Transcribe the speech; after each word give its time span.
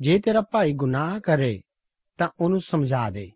ਜੇ 0.00 0.18
ਤੇਰਾ 0.18 0.40
ਭਾਈ 0.40 0.72
ਗੁਨਾਹ 0.72 1.20
ਕਰੇ, 1.20 1.60
ਤਾਂ 2.18 2.28
ਉਹਨੂੰ 2.40 2.60
ਸਮਝਾ 2.60 3.10
ਦੇ। 3.10 3.30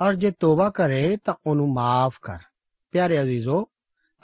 ਔਰ 0.00 0.14
ਜੇ 0.14 0.32
ਤੋਬਾ 0.40 0.70
ਕਰੇ, 0.70 1.16
ਤਾਂ 1.24 1.34
ਉਹਨੂੰ 1.46 1.72
ਮਾਫ 1.72 2.14
ਕਰ। 2.22 2.38
ਪਿਆਰੇ 2.90 3.22
ਅਜ਼ੀਜ਼ੋ, 3.22 3.68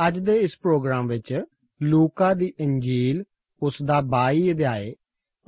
ਅੱਜ 0.08 0.18
ਦੇ 0.18 0.36
ਇਸ 0.36 0.58
ਪ੍ਰੋਗਰਾਮ 0.62 1.06
ਵਿੱਚ 1.06 1.42
ਲੂਕਾ 1.82 2.34
ਦੀ 2.34 2.52
ਇੰਜੀਲ, 2.60 3.24
ਉਸ 3.62 3.74
ਦਾ 3.84 4.00
22 4.00 4.52
ਅਧਿਆਏ 4.52 4.94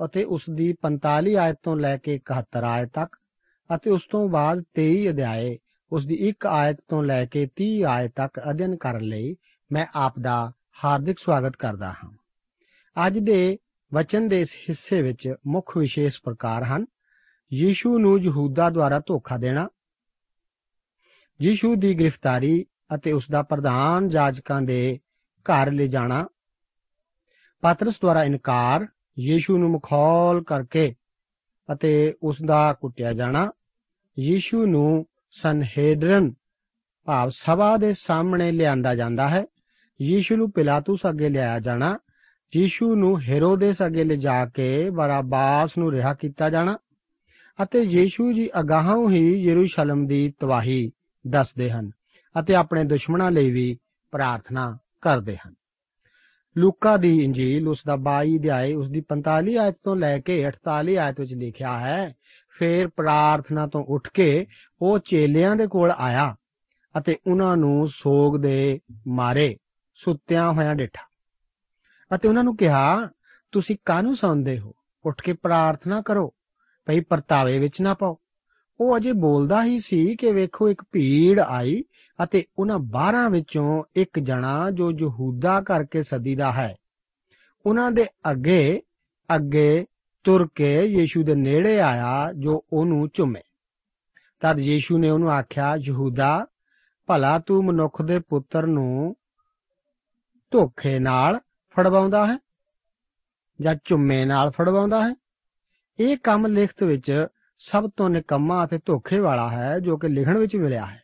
ਅਤੇ 0.05 0.23
ਉਸ 0.23 0.41
ਦੀ 0.55 0.73
45 0.73 1.35
ਆਇਤ 1.35 1.55
ਤੋਂ 1.63 1.75
ਲੈ 1.75 1.97
ਕੇ 1.97 2.19
71 2.25 2.63
ਆਇਤ 2.63 2.89
ਤੱਕ 2.93 3.15
ਅਤੇ 3.75 3.89
ਉਸ 3.89 4.01
ਤੋਂ 4.11 4.29
ਬਾਅਦ 4.29 4.63
23 4.73 5.09
ਅਧਿਆਏ, 5.09 5.57
ਉਸ 5.91 6.05
ਦੀ 6.05 6.15
1 6.15 6.45
ਆਇਤ 6.47 6.77
ਤੋਂ 6.87 7.03
ਲੈ 7.03 7.25
ਕੇ 7.25 7.47
30 7.55 7.83
ਆਇਤ 7.83 8.11
ਤੱਕ 8.15 8.41
ਅਧਿਐਨ 8.49 8.75
ਕਰਨ 8.75 9.01
ਲਈ 9.01 9.35
ਮੈਂ 9.71 9.85
ਆਪ 9.93 10.13
ਦਾ 10.19 10.51
ਹਾਰਦਿਕ 10.85 11.19
ਸਵਾਗਤ 11.19 11.55
ਕਰਦਾ 11.55 11.89
ਹਾਂ। 11.89 12.11
ਅੱਜ 13.07 13.19
ਦੇ 13.19 13.57
ਵਚਨ 13.93 14.27
ਦੇ 14.27 14.39
ਇਸ 14.41 14.53
ਹਿੱਸੇ 14.69 15.01
ਵਿੱਚ 15.01 15.27
ਮੁੱਖ 15.47 15.77
ਵਿਸ਼ੇਸ਼ 15.77 16.19
ਪ੍ਰਕਾਰ 16.23 16.63
ਹਨ। 16.63 16.85
ਯੀਸ਼ੂ 17.51 17.97
ਨੂੰ 17.99 18.17
ਯਹੂਦਾ 18.19 18.69
ਦੁਆਰਾ 18.69 18.99
ਧੋਖਾ 18.99 19.37
ਦੇਣਾ, 19.37 19.67
ਯੀਸ਼ੂ 21.39 21.75
ਦੀ 21.75 21.93
ਗ੍ਰਿਫਤਾਰੀ 21.93 22.65
ਅਤੇ 22.95 23.11
ਉਸ 23.11 23.25
ਦਾ 23.31 23.41
ਪ੍ਰਧਾਨ 23.41 24.09
ਜਾਜਕਾਂ 24.09 24.61
ਦੇ 24.61 24.99
ਘਰ 25.45 25.71
ਲੈ 25.71 25.85
ਜਾਣਾ 25.87 26.25
ਪਤਰਸ 27.63 27.99
ਦੁਆਰਾ 28.01 28.23
ਇਨਕਾਰ, 28.23 28.87
ਯੀਸ਼ੂ 29.19 29.57
ਨੂੰ 29.57 29.71
ਮਖੌਲ 29.71 30.43
ਕਰਕੇ 30.43 30.93
ਅਤੇ 31.69 32.13
ਉਸ 32.23 32.41
ਦਾ 32.45 32.73
ਕੁੱਟਿਆ 32.73 33.13
ਜਾਣਾ, 33.13 33.49
ਯੀਸ਼ੂ 34.19 34.65
ਨੂੰ 34.65 35.05
ਸੰਹੇਡਰਨ 35.31 36.33
ਭਾਵ 37.07 37.29
ਸਭਾ 37.29 37.75
ਦੇ 37.77 37.93
ਸਾਹਮਣੇ 37.93 38.51
ਲਿਆਂਦਾ 38.51 38.95
ਜਾਂਦਾ 38.95 39.29
ਹੈ, 39.29 39.45
ਯੀਸ਼ੂ 40.01 40.35
ਨੂੰ 40.35 40.51
ਪਿਲਾਤੂਸ 40.51 40.99
ਅੱਗੇ 41.09 41.29
ਲਿਆਇਆ 41.29 41.59
ਜਾਣਾ 41.59 41.97
ਯੀਸ਼ੂ 42.55 42.95
ਨੂੰ 42.95 43.21
ਹੈਰੋਦੇਸ 43.21 43.77
ਅੱਗੇ 43.85 44.03
ਲਿਜਾ 44.03 44.45
ਕੇ 44.45 44.89
ਬਰਾਬਾਸ 44.89 45.77
ਨੂੰ 45.77 45.91
ਰਿਹਾ 45.91 46.13
ਕੀਤਾ 46.13 46.49
ਜਾਣਾ 46.49 46.77
ਅਤੇ 47.63 47.79
ਯੀਸ਼ੂ 47.79 48.33
ਜੀ 48.33 48.49
ਅਗਾਹਾਂ 48.59 49.09
ਹੀ 49.09 49.43
ਯਰੂਸ਼ਲਮ 49.43 50.07
ਦੀ 50.07 50.33
ਤਵਾਹੀ 50.39 50.91
ਦੱਸਦੇ 51.27 51.71
ਹਨ 51.71 51.91
ਅਤੇ 52.39 52.55
ਆਪਣੇ 52.55 52.83
ਦੁਸ਼ਮਣਾਂ 52.83 53.31
ਲਈ 53.31 53.51
ਵੀ 53.51 53.77
ਪ੍ਰਾਰਥਨਾ 54.11 54.77
ਕਰਦੇ 55.01 55.35
ਹਨ। 55.35 55.53
ਲੂਕਾ 56.57 56.97
ਦੀ 56.97 57.23
ਇੰਜੀਲ 57.23 57.67
ਉਸ 57.67 57.79
ਦਾ 57.87 57.95
22 57.95 58.37
ਅਧਿਆਇ 58.37 58.73
ਉਸ 58.73 58.89
ਦੀ 58.89 59.01
45 59.01 59.55
ਆਇਤ 59.57 59.75
ਤੋਂ 59.83 59.95
ਲੈ 59.95 60.19
ਕੇ 60.19 60.47
48 60.47 60.97
ਆਇਤ 60.97 61.19
ਵਿੱਚ 61.19 61.33
ਲਿਖਿਆ 61.33 61.79
ਹੈ, 61.79 62.13
ਫਿਰ 62.59 62.87
ਪ੍ਰਾਰਥਨਾ 62.87 63.67
ਤੋਂ 63.67 63.83
ਉੱਠ 63.83 64.09
ਕੇ 64.13 64.45
ਉਹ 64.81 64.99
ਚੇਲਿਆਂ 64.99 65.55
ਦੇ 65.55 65.67
ਕੋਲ 65.67 65.91
ਆਇਆ 65.91 66.35
ਅਤੇ 66.97 67.17
ਉਹਨਾਂ 67.27 67.57
ਨੂੰ 67.57 67.87
ਸੋਗ 67.87 68.41
ਦੇ 68.41 68.79
ਮਾਰੇ 69.07 69.57
ਸੁੱਤਿਆਂ 69.95 70.53
ਹੋਇਆਂ 70.53 70.75
ਡਿਠਾ। 70.75 71.12
ਅਤੇ 72.15 72.27
ਉਹਨਾਂ 72.27 72.43
ਨੂੰ 72.43 72.57
ਕਿਹਾ, 72.57 73.09
ਤੁਸੀਂ 73.51 73.75
ਕਾਹਨੂੰ 73.85 74.15
ਸੌਂਦੇ 74.15 74.59
ਹੋ? 74.59 74.73
ਉੱਠ 75.05 75.21
ਕੇ 75.21 75.33
ਪ੍ਰਾਰਥਨਾ 75.33 76.01
ਕਰੋ। 76.01 76.33
ਭਈ 76.85 76.99
ਪਰਤਾਵੇ 76.99 77.59
ਵਿੱਚ 77.59 77.81
ਨਾ 77.81 77.93
ਪਾਓ। 77.93 78.17
ਉਹ 78.79 78.97
ਅਜੇ 78.97 79.11
ਬੋਲਦਾ 79.11 79.63
ਹੀ 79.63 79.79
ਸੀ 79.79 80.15
ਕਿ 80.15 80.31
ਵੇਖੋ, 80.31 80.69
ਇੱਕ 80.69 80.83
ਭੀੜ 80.91 81.39
ਆਈ 81.39 81.83
ਅਤੇ 82.23 82.45
ਉਹਨਾਂ 82.59 82.79
12 82.79 83.29
ਵਿੱਚੋਂ 83.29 83.83
ਇੱਕ 83.95 84.19
ਜਣਾ 84.19 84.71
ਜੋ 84.71 84.91
ਯਹੂਦਾ 84.91 85.61
ਕਰਕੇ 85.61 86.03
ਸਦੀਦਾ 86.03 86.51
ਹੈ। 86.51 86.75
ਉਹਨਾਂ 87.65 87.91
ਦੇ 87.91 88.05
ਅੱਗੇ 88.31 88.81
ਅੱਗੇ 89.35 89.85
ਤੁਰ 90.23 90.47
ਕੇ 90.55 90.83
ਯੀਸ਼ੂ 90.83 91.23
ਦੇ 91.23 91.35
ਨੇੜੇ 91.35 91.79
ਆਇਆ 91.79 92.33
ਜੋ 92.33 92.65
ਉਹਨੂੰ 92.73 93.09
ਚੁੰਮੇ 93.13 93.41
ਤਦ 94.39 94.59
ਯੀਸ਼ੂ 94.59 94.97
ਨੇ 94.97 95.09
ਉਹਨੂੰ 95.09 95.31
ਆਖਿਆ, 95.31 95.75
ਯਹੂਦਾ, 95.75 96.45
ਭਲਾ 97.07 97.39
ਤੂੰ 97.39 97.65
ਮਨੁੱਖ 97.65 98.01
ਦੇ 98.01 98.19
ਪੁੱਤਰ 98.19 98.65
ਨੂੰ 98.65 99.15
ਧੋਖੇ 100.51 100.99
ਨਾਲ 100.99 101.39
ਫੜਵਾਉਂਦਾ 101.75 102.25
ਹੈ 102.25 102.37
ਜਾਂ 103.61 103.75
ਚੁੰਮੇ 103.85 104.25
ਨਾਲ 104.25 104.51
ਫੜਵਾਉਂਦਾ 104.51 105.09
ਹੈ? 105.09 105.15
ਇਹ 105.99 106.17
ਕੰਮ 106.17 106.47
ਲਿਖਤ 106.47 106.83
ਵਿੱਚ 106.83 107.27
ਸਭ 107.59 107.89
ਤੋਂ 107.97 108.09
ਨਿਕੰਮਾ 108.09 108.65
ਅਤੇ 108.65 108.79
ਧੋਖੇ 108.85 109.19
ਵਾਲਾ 109.19 109.49
ਹੈ 109.49 109.79
ਜੋ 109.79 109.97
ਕਿ 109.97 110.07
ਲਿਖਣ 110.07 110.37
ਵਿੱਚ 110.37 110.55
ਮਿਲਿਆ 110.55 110.85
ਹੈ। 110.85 111.03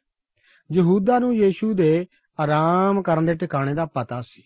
ਯਹੂਦਾ 0.72 1.20
ਨੂੰ 1.20 1.36
ਯੀਸ਼ੂ 1.36 1.74
ਦੇ 1.74 2.06
ਆਰਾਮ 2.40 3.02
ਕਰਨ 3.02 3.26
ਦੇ 3.26 3.34
ਟਿਕਾਣੇ 3.34 3.74
ਦਾ 3.74 3.86
ਪਤਾ 3.86 4.22
ਸੀ। 4.22 4.44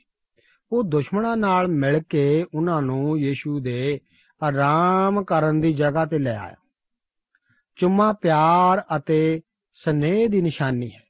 ਉਹ 0.72 0.84
ਦੁਸ਼ਮਣਾਂ 0.84 1.38
ਨਾਲ 1.38 1.68
ਮਿਲ 1.68 2.02
ਕੇ 2.10 2.46
ਉਹਨਾਂ 2.56 2.82
ਨੂੰ 2.82 3.20
ਯੀਸ਼ੂ 3.20 3.60
ਦੇ 3.60 4.00
ਆਰਾਮ 4.44 5.24
ਕਰਨ 5.24 5.62
ਦੀ 5.62 5.74
ਜਗ੍ਹਾ 5.74 6.06
ਤੇ 6.06 6.20
ਲੈ 6.20 6.40
ਆਇਆ। 6.40 6.56
ਚੁੰਮਾ 7.76 8.14
ਪਿਆਰ 8.14 8.84
ਅਤੇ 8.98 9.42
ਸਨੇਹ 9.76 10.30
ਦੀ 10.30 10.42
ਨਿਸ਼ਾਨੀ 10.42 10.92
ਹੈ। 10.92 11.04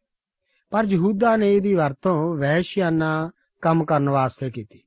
ਪਰ 0.70 0.84
ਯਹੂਦਾ 0.86 1.36
ਨੇ 1.36 1.56
ਇਹਦੀ 1.56 1.74
ਵਰਤੋਂ 1.74 2.38
ਵਹਿਸ਼ਿਆਨਾ 2.38 3.32
ਕੰਮ 3.62 3.86
ਕਰਨ 3.86 4.10
ਵਾਸਤੇ 4.10 4.50
ਕੀਤੀ। 4.50 4.83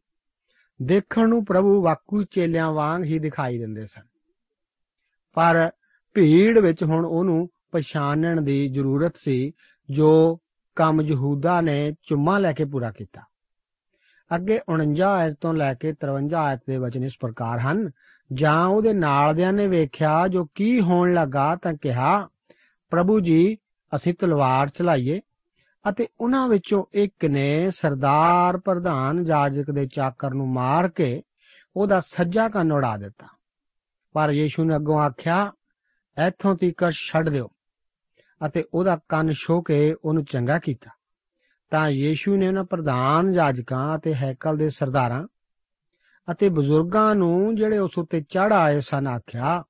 ਦੇਖਣ 0.82 1.28
ਨੂੰ 1.28 1.44
ਪ੍ਰਭੂ 1.44 1.82
ਵਾਕੂ 1.82 2.22
ਚੇਲਿਆਂ 2.22 2.72
ਵਾਂਗ 2.72 3.04
ਹੀ 3.04 3.18
ਦਿਖਾਈ 3.18 3.58
ਦਿੰਦੇ 3.58 3.86
ਸਨ। 3.86 4.02
ਪਰ 5.34 5.70
ਭੀੜ 6.14 6.58
ਵਿੱਚ 6.58 6.84
ਹੁਣ 6.84 7.06
ਉਹਨੂੰ 7.06 7.48
ਪਛਾਣਨ 7.72 8.44
ਦੀ 8.44 8.68
ਜ਼ਰੂਰਤ 8.68 9.12
ਸੀ, 9.16 9.52
ਜੋ 9.90 10.38
ਕੰਮ 10.76 11.00
ਯਹੂਦਾ 11.00 11.60
ਨੇ 11.60 11.92
ਚੁੰਮਾ 11.92 12.38
ਲੈ 12.38 12.52
ਕੇ 12.52 12.64
ਪੂਰਾ 12.64 12.90
ਕੀਤਾ। 12.90 13.22
ਅੱਗੇ 14.34 14.60
49 14.68 15.08
ਆਇਤ 15.08 15.36
ਤੋਂ 15.40 15.54
ਲੈ 15.54 15.74
ਕੇ 15.74 15.92
53 15.92 16.34
ਆਇਤ 16.34 16.60
ਦੇ 16.68 16.76
ਵਚਨ 16.76 17.04
ਇਸ 17.04 17.12
ਪ੍ਰਕਾਰ 17.20 17.58
ਹਨ, 17.58 17.90
ਜਾਂ 18.32 18.66
ਉਹਦੇ 18.66 18.92
ਨਾਲਦਿਆਂ 18.92 19.52
ਨੇ 19.52 19.66
ਵੇਖਿਆ 19.66 20.28
ਜੋ 20.28 20.44
ਕੀ 20.54 20.80
ਹੋਣ 20.80 21.14
ਲੱਗਾ 21.14 21.56
ਤਾਂ 21.56 21.74
ਕਿਹਾ, 21.74 22.28
ਪ੍ਰਭੂ 22.90 23.20
ਜੀ, 23.20 23.56
ਅਸੀਂ 23.96 24.14
ਤਲਵਾਰ 24.14 24.68
ਚਲਾਈਏ 24.68 25.20
ਅਤੇ 25.90 26.08
ਉਹਨਾਂ 26.20 26.48
ਵਿੱਚੋਂ 26.48 26.84
ਇੱਕ 26.92 27.24
ਨੇ 27.24 27.70
ਸਰਦਾਰ 27.70 28.58
ਪ੍ਰਧਾਨ 28.58 29.24
ਜਾਜਕ 29.24 29.70
ਦੇ 29.70 29.86
ਚਾਕਰ 29.86 30.34
ਨੂੰ 30.34 30.48
ਮਾਰ 30.48 30.88
ਕੇ 30.88 31.22
ਉਹਦਾ 31.76 32.00
ਸੱਜਾ 32.00 32.48
ਕੰਨ 32.48 32.72
ਉਡਾ 32.72 32.96
ਦਿੱਤਾ। 32.96 33.26
ਪਰ 34.14 34.30
ਯੀਸ਼ੂ 34.30 34.64
ਨੇ 34.64 34.76
ਅੱਗੋਂ 34.76 34.98
ਆਖਿਆ, 35.00 35.52
ਇੱਥੋਂ 36.26 36.56
ਤੀਕਰ 36.56 36.90
ਛੱਡ 36.90 37.28
ਦਿਓ। 37.28 37.48
ਅਤੇ 38.46 38.64
ਉਹਦਾ 38.74 38.98
ਕੰਨ 39.08 39.32
ਛੋ 39.32 39.60
ਕੇ 39.60 39.94
ਉਹਨੂੰ 40.04 40.24
ਚੰਗਾ 40.24 40.58
ਕੀਤਾ। 40.58 40.90
ਤਾਂ 41.70 41.88
ਯੀਸ਼ੂ 41.88 42.36
ਨੇ 42.36 42.48
ਉਹਨਾਂ 42.48 42.64
ਪ੍ਰਧਾਨ 42.64 43.32
ਜਾਜਕਾਂ 43.32 43.98
ਅਤੇ 43.98 44.14
ਹੈਕਲ 44.14 44.56
ਦੇ 44.56 44.68
ਸਰਦਾਰਾਂ 44.70 45.26
ਅਤੇ 46.30 46.48
ਬਜ਼ੁਰਗਾਂ 46.48 47.14
ਨੂੰ 47.14 47.56
ਜਿਹੜੇ 47.56 47.78
ਉਸ 47.78 47.98
ਉੱਤੇ 47.98 48.20
ਚੜ 48.20 48.52
ਆਏ 48.52 48.80
ਸਨ 48.80 49.06
ਆਖਿਆ, 49.06 49.62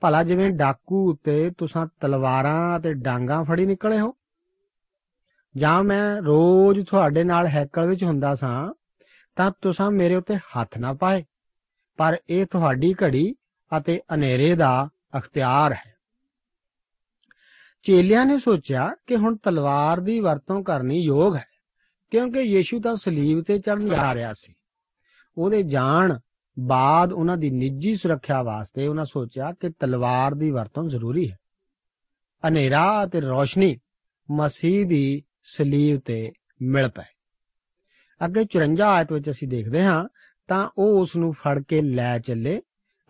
ਭਲਾ 0.00 0.22
ਜਿਵੇਂ 0.22 0.50
ਡਾਕੂ 0.50 1.10
ਉੱਤੇ 1.10 1.50
ਤੁਸੀਂ 1.58 1.86
ਤਲਵਾਰਾਂ 2.00 2.78
ਅਤੇ 2.78 2.94
ਡਾਂਗਾ 2.94 3.42
ਫੜੀ 3.42 3.66
ਨਿਕਲੇ 3.66 4.00
ਹੋ 4.00 4.14
ਜਾਂ 5.56 5.84
ਮੈਂ 5.84 6.22
ਰੋਜ਼ 6.22 6.86
ਤੁਹਾਡੇ 6.86 7.24
ਨਾਲ 7.24 7.46
ਹੈਕਲ 7.46 7.86
ਵਿੱਚ 7.86 8.04
ਹੁੰਦਾ 8.04 8.34
ਸਾਂ, 8.34 8.74
ਤਾਂ 9.36 9.50
ਤੁਸੀਂ 9.62 9.90
ਮੇਰੇ 9.90 10.14
ਉੱਤੇ 10.14 10.36
ਹੱਥ 10.36 10.78
ਨਾ 10.78 10.92
ਪਾਏ। 10.92 11.24
ਪਰ 11.96 12.16
ਇਹ 12.30 12.46
ਤੁਹਾਡੀ 12.46 12.94
ਘੜੀ 13.04 13.34
ਅਤੇ 13.78 14.00
ਹਨੇਰੇ 14.14 14.54
ਦਾ 14.54 14.88
ਅਖਤਿਆਰ 15.16 15.72
ਹੈ। 15.72 15.96
ਚੇਲਿਆਂ 17.82 18.26
ਨੇ 18.26 18.38
ਸੋਚਿਆ 18.38 18.94
ਕਿ 19.06 19.16
ਹੁਣ 19.16 19.36
ਤਲਵਾਰ 19.36 20.00
ਦੀ 20.00 20.20
ਵਰਤੋਂ 20.20 20.62
ਕਰਨੀ 20.62 21.00
ਯੋਗ 21.00 21.36
ਹੈ, 21.36 21.44
ਕਿਉਂਕਿ 22.10 22.40
ਯੀਸ਼ੂ 22.40 22.80
ਤਾਂ 22.80 22.96
ਸਲੀਬ 22.96 23.42
ਤੇ 23.42 23.58
ਚੜ੍ਹਨ 23.58 23.86
ਜਾ 23.86 24.14
ਰਿਹਾ 24.14 24.32
ਸੀ। 24.32 24.54
ਉਹਦੇ 25.38 25.62
ਜਾਣ 25.62 26.18
ਬਾਅਦ 26.58 27.12
ਉਹਨਾਂ 27.12 27.36
ਦੀ 27.36 27.50
ਨਿੱਜੀ 27.50 27.96
ਸੁਰੱਖਿਆ 27.96 28.42
ਵਾਸਤੇ 28.42 28.86
ਉਹਨਾਂ 28.86 29.04
ਸੋਚਿਆ 29.04 29.52
ਕਿ 29.52 29.68
ਤਲਵਾਰ 29.68 30.34
ਦੀ 30.34 30.50
ਵਰਤੋਂ 30.50 30.88
ਜ਼ਰੂਰੀ 30.88 31.30
ਹੈ। 31.30 31.36
ਹਨੇਰਾ 32.48 33.04
ਅਤੇ 33.04 33.20
ਰੋਸ਼ਨੀ 33.20 33.76
ਮਸੀਹ 34.30 34.86
ਦੀ 34.86 35.22
ਸਲੀਬ 35.46 36.00
ਤੇ 36.04 36.32
ਮਿਲ 36.62 36.88
ਪਏ 36.88 37.14
ਅੱਗੇ 38.20 38.44
54 38.52 38.86
ਆਇਤ 38.86 39.12
ਵਿੱਚ 39.12 39.30
ਅਸੀਂ 39.30 39.48
ਦੇਖਦੇ 39.48 39.82
ਹਾਂ, 39.82 40.04
ਤਾਂ 40.48 40.68
ਉਹ 40.78 41.00
ਉਸ 41.00 41.16
ਨੂੰ 41.16 41.32
ਫੜ 41.32 41.62
ਕੇ 41.68 41.80
ਲੈ 41.82 42.18
ਚੱਲੇ 42.18 42.60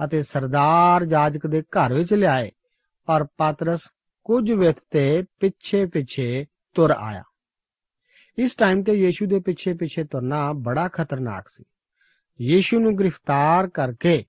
ਅਤੇ 0.05 0.23
ਸਰਦਾਰ 0.23 1.05
ਜਾਜਕ 1.05 1.47
ਦੇ 1.47 1.62
ਘਰ 1.62 1.95
ਵਿੱਚ 1.95 2.14
ਲਿਆਏ 2.14 2.50
ਔਰ 3.09 3.25
ਪਾਤਰਸ 3.37 3.81
ਕੁਝ 4.26 4.50
ਵਿਤ 4.50 4.76
ਤੇ 4.90 5.23
ਪਿੱਛੇ 5.40 5.87
ਪਿੱਛੇ 5.87 6.47
ਤੁਰ 6.75 6.90
ਆਇਆ। 6.90 7.23
ਇਸ 8.38 8.55
ਟਾਈਮ 8.55 8.83
ਤੇ 8.83 8.93
ਯੀਸ਼ੂ 8.93 9.26
ਦੇ 9.26 9.38
ਪਿੱਛੇ 9.40 9.73
ਪਿੱਛੇ 9.75 10.05
ਤੁਰਨਾ 10.05 10.52
ਬੜਾ 10.52 10.88
ਖਤਰਨਾਕ 10.88 11.49
ਸੀ। 11.49 11.64
ਯੀਸ਼ੂ 12.40 12.81
ਨੂੰ 12.81 12.99
ਗ੍ਰਿਫਤਾਰ 12.99 13.69
ਕਰਕੇ 13.69 14.25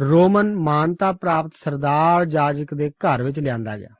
ਰੋਮਨ 0.00 0.54
ਮਾਨਤਾ 0.54 1.12
ਪ੍ਰਾਪਤ 1.12 1.50
ਸਰਦਾਰ 1.64 2.24
ਜਾਜਕ 2.24 2.74
ਦੇ 2.74 2.90
ਘਰ 2.90 3.22
ਵਿੱਚ 3.22 3.38
ਲਿਆਂਦਾ 3.38 3.78
ਗਿਆ। 3.78 3.94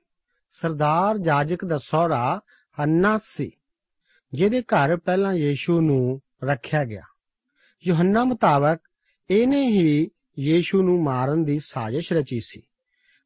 ਸਰਦਾਰ 0.61 1.19
ਜਾਜਕ 1.19 1.65
ਦਾ 1.65 1.79
ਸਹੁਰਾ 1.79 2.41
ਹੰਨਾ 2.81 3.19
ਸੀ, 3.25 3.51
ਜਿਹਦੇ 4.33 4.63
ਘਰ 4.63 4.97
ਪਹਿਲਾਂ 4.97 5.35
ਯੀਸ਼ੂ 5.35 5.81
ਨੂੰ 5.81 6.21
ਰੱਖਿਆ 6.45 6.85
ਗਿਆ। 6.85 7.03
ਯੋਹੰਨਾ 7.87 8.25
ਮੁਤਾਬਕ 8.25 8.81
ਇਹਨੇ 9.31 9.69
ਹੀ 9.69 10.11
ਯੀਸ਼ੂ 10.39 10.83
ਨੂੰ 10.83 11.03
ਮਾਰਨ 11.03 11.45
ਦੀ 11.45 11.59
ਸਾਜ਼ਿਸ਼ 11.59 12.13
ਰਚੀ 12.13 12.41
ਸੀ। 12.41 12.63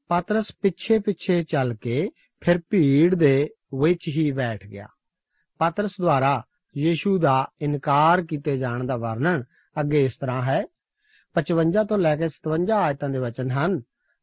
ਪਾਤਰਸ 0.09 0.47
ਪਿੱਛੇ 0.63 0.99
ਪਿੱਛੇ 0.99 1.43
ਚੱਲ 1.43 1.75
ਕੇ 1.75 2.09
ਫਿਰ 2.41 2.61
ਭੀੜ 2.71 3.15
ਦੇ 3.15 3.49
ਵਿੱਚ 3.81 4.09
ਹੀ 4.09 4.31
ਬੈਠ 4.33 4.67
ਗਿਆ। 4.67 4.87
ਪਾਤਰਸ 5.59 5.91
ਦੁਆਰਾ 6.01 6.43
ਯੀਸ਼ੂ 6.77 7.19
ਦਾ 7.19 7.47
ਇਨਕਾਰ 7.61 8.23
ਕੀਤੇ 8.23 8.57
ਜਾਣ 8.57 8.85
ਦਾ 8.85 8.97
ਵਰਣਨ 8.97 9.45
ਅੱਗੇ 9.81 10.05
ਇਸ 10.05 10.17
ਤਰ੍ਹਾਂ 10.21 10.43
ਹੈ। 10.43 10.65
55 11.35 11.85
ਤੋਂ 11.85 11.99
ਲੈ 11.99 12.17
ਕੇ 12.17 12.29
57 12.29 12.79
ਆਇਤਾਂ 12.79 13.09
ਦੇ 13.09 13.19
ਵਚਨ 13.19 13.51
ਹਨ। 13.51 13.83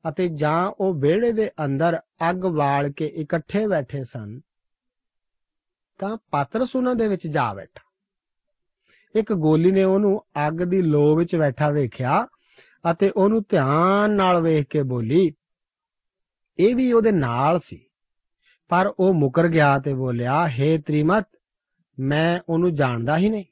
ਅਤੇ 0.09 0.27
ਜਾਂ 0.27 0.71
ਉਹ 0.79 0.93
ਵਿਹੜੇ 0.93 1.31
ਦੇ 1.31 1.49
ਅੰਦਰ 1.65 1.99
ਅੱਗ 2.29 2.35
ਬਾਲ 2.35 2.91
ਕੇ 2.91 3.05
ਇਕੱਠੇ 3.05 3.67
ਬੈਠੇ 3.67 4.03
ਸਨ, 4.03 4.39
ਤਾਂ 5.99 6.17
ਪਾਤਰਸ 6.31 6.75
ਉਹਨਾਂ 6.75 6.95
ਦੇ 6.95 7.07
ਵਿੱਚ 7.07 7.27
ਜਾ 7.27 7.53
ਬੈਠਾ। 7.53 7.81
ਇੱਕ 9.15 9.33
ਗੋਲੀ 9.33 9.71
ਨੇ 9.71 9.83
ਉਹਨੂੰ 9.83 10.19
ਅੱਗ 10.47 10.53
ਦੀ 10.53 10.81
ਲੋ 10.81 11.15
ਵਿੱਚ 11.15 11.35
ਬੈਠਾ 11.35 11.69
ਵੇਖਿਆ 11.69 12.27
ਅਤੇ 12.91 13.09
ਉਹਨੂੰ 13.09 13.41
ਧਿਆਨ 13.49 14.11
ਨਾਲ 14.11 14.41
ਵੇਖ 14.41 14.67
ਕੇ 14.69 14.83
ਬੋਲੀ, 14.83 15.31
ਇਹ 16.59 16.75
ਵੀ 16.75 16.91
ਉਹਦੇ 16.93 17.11
ਨਾਲ 17.11 17.59
ਸੀ। 17.59 17.87
ਪਰ 18.69 18.93
ਉਹ 18.99 19.13
ਮੁਕਰ 19.13 19.47
ਗਿਆ 19.47 19.79
ਤੇ 19.79 19.93
ਬੋਲਿਆ 19.93 20.45
हे 20.45 20.81
ਤ੍ਰਿਮਤ, 20.81 21.27
ਮੈਂ 21.99 22.39
ਉਹਨੂੰ 22.49 22.75
ਜਾਣਦਾ 22.75 23.17
ਹੀ 23.17 23.29
ਨਹੀਂ। 23.29 23.45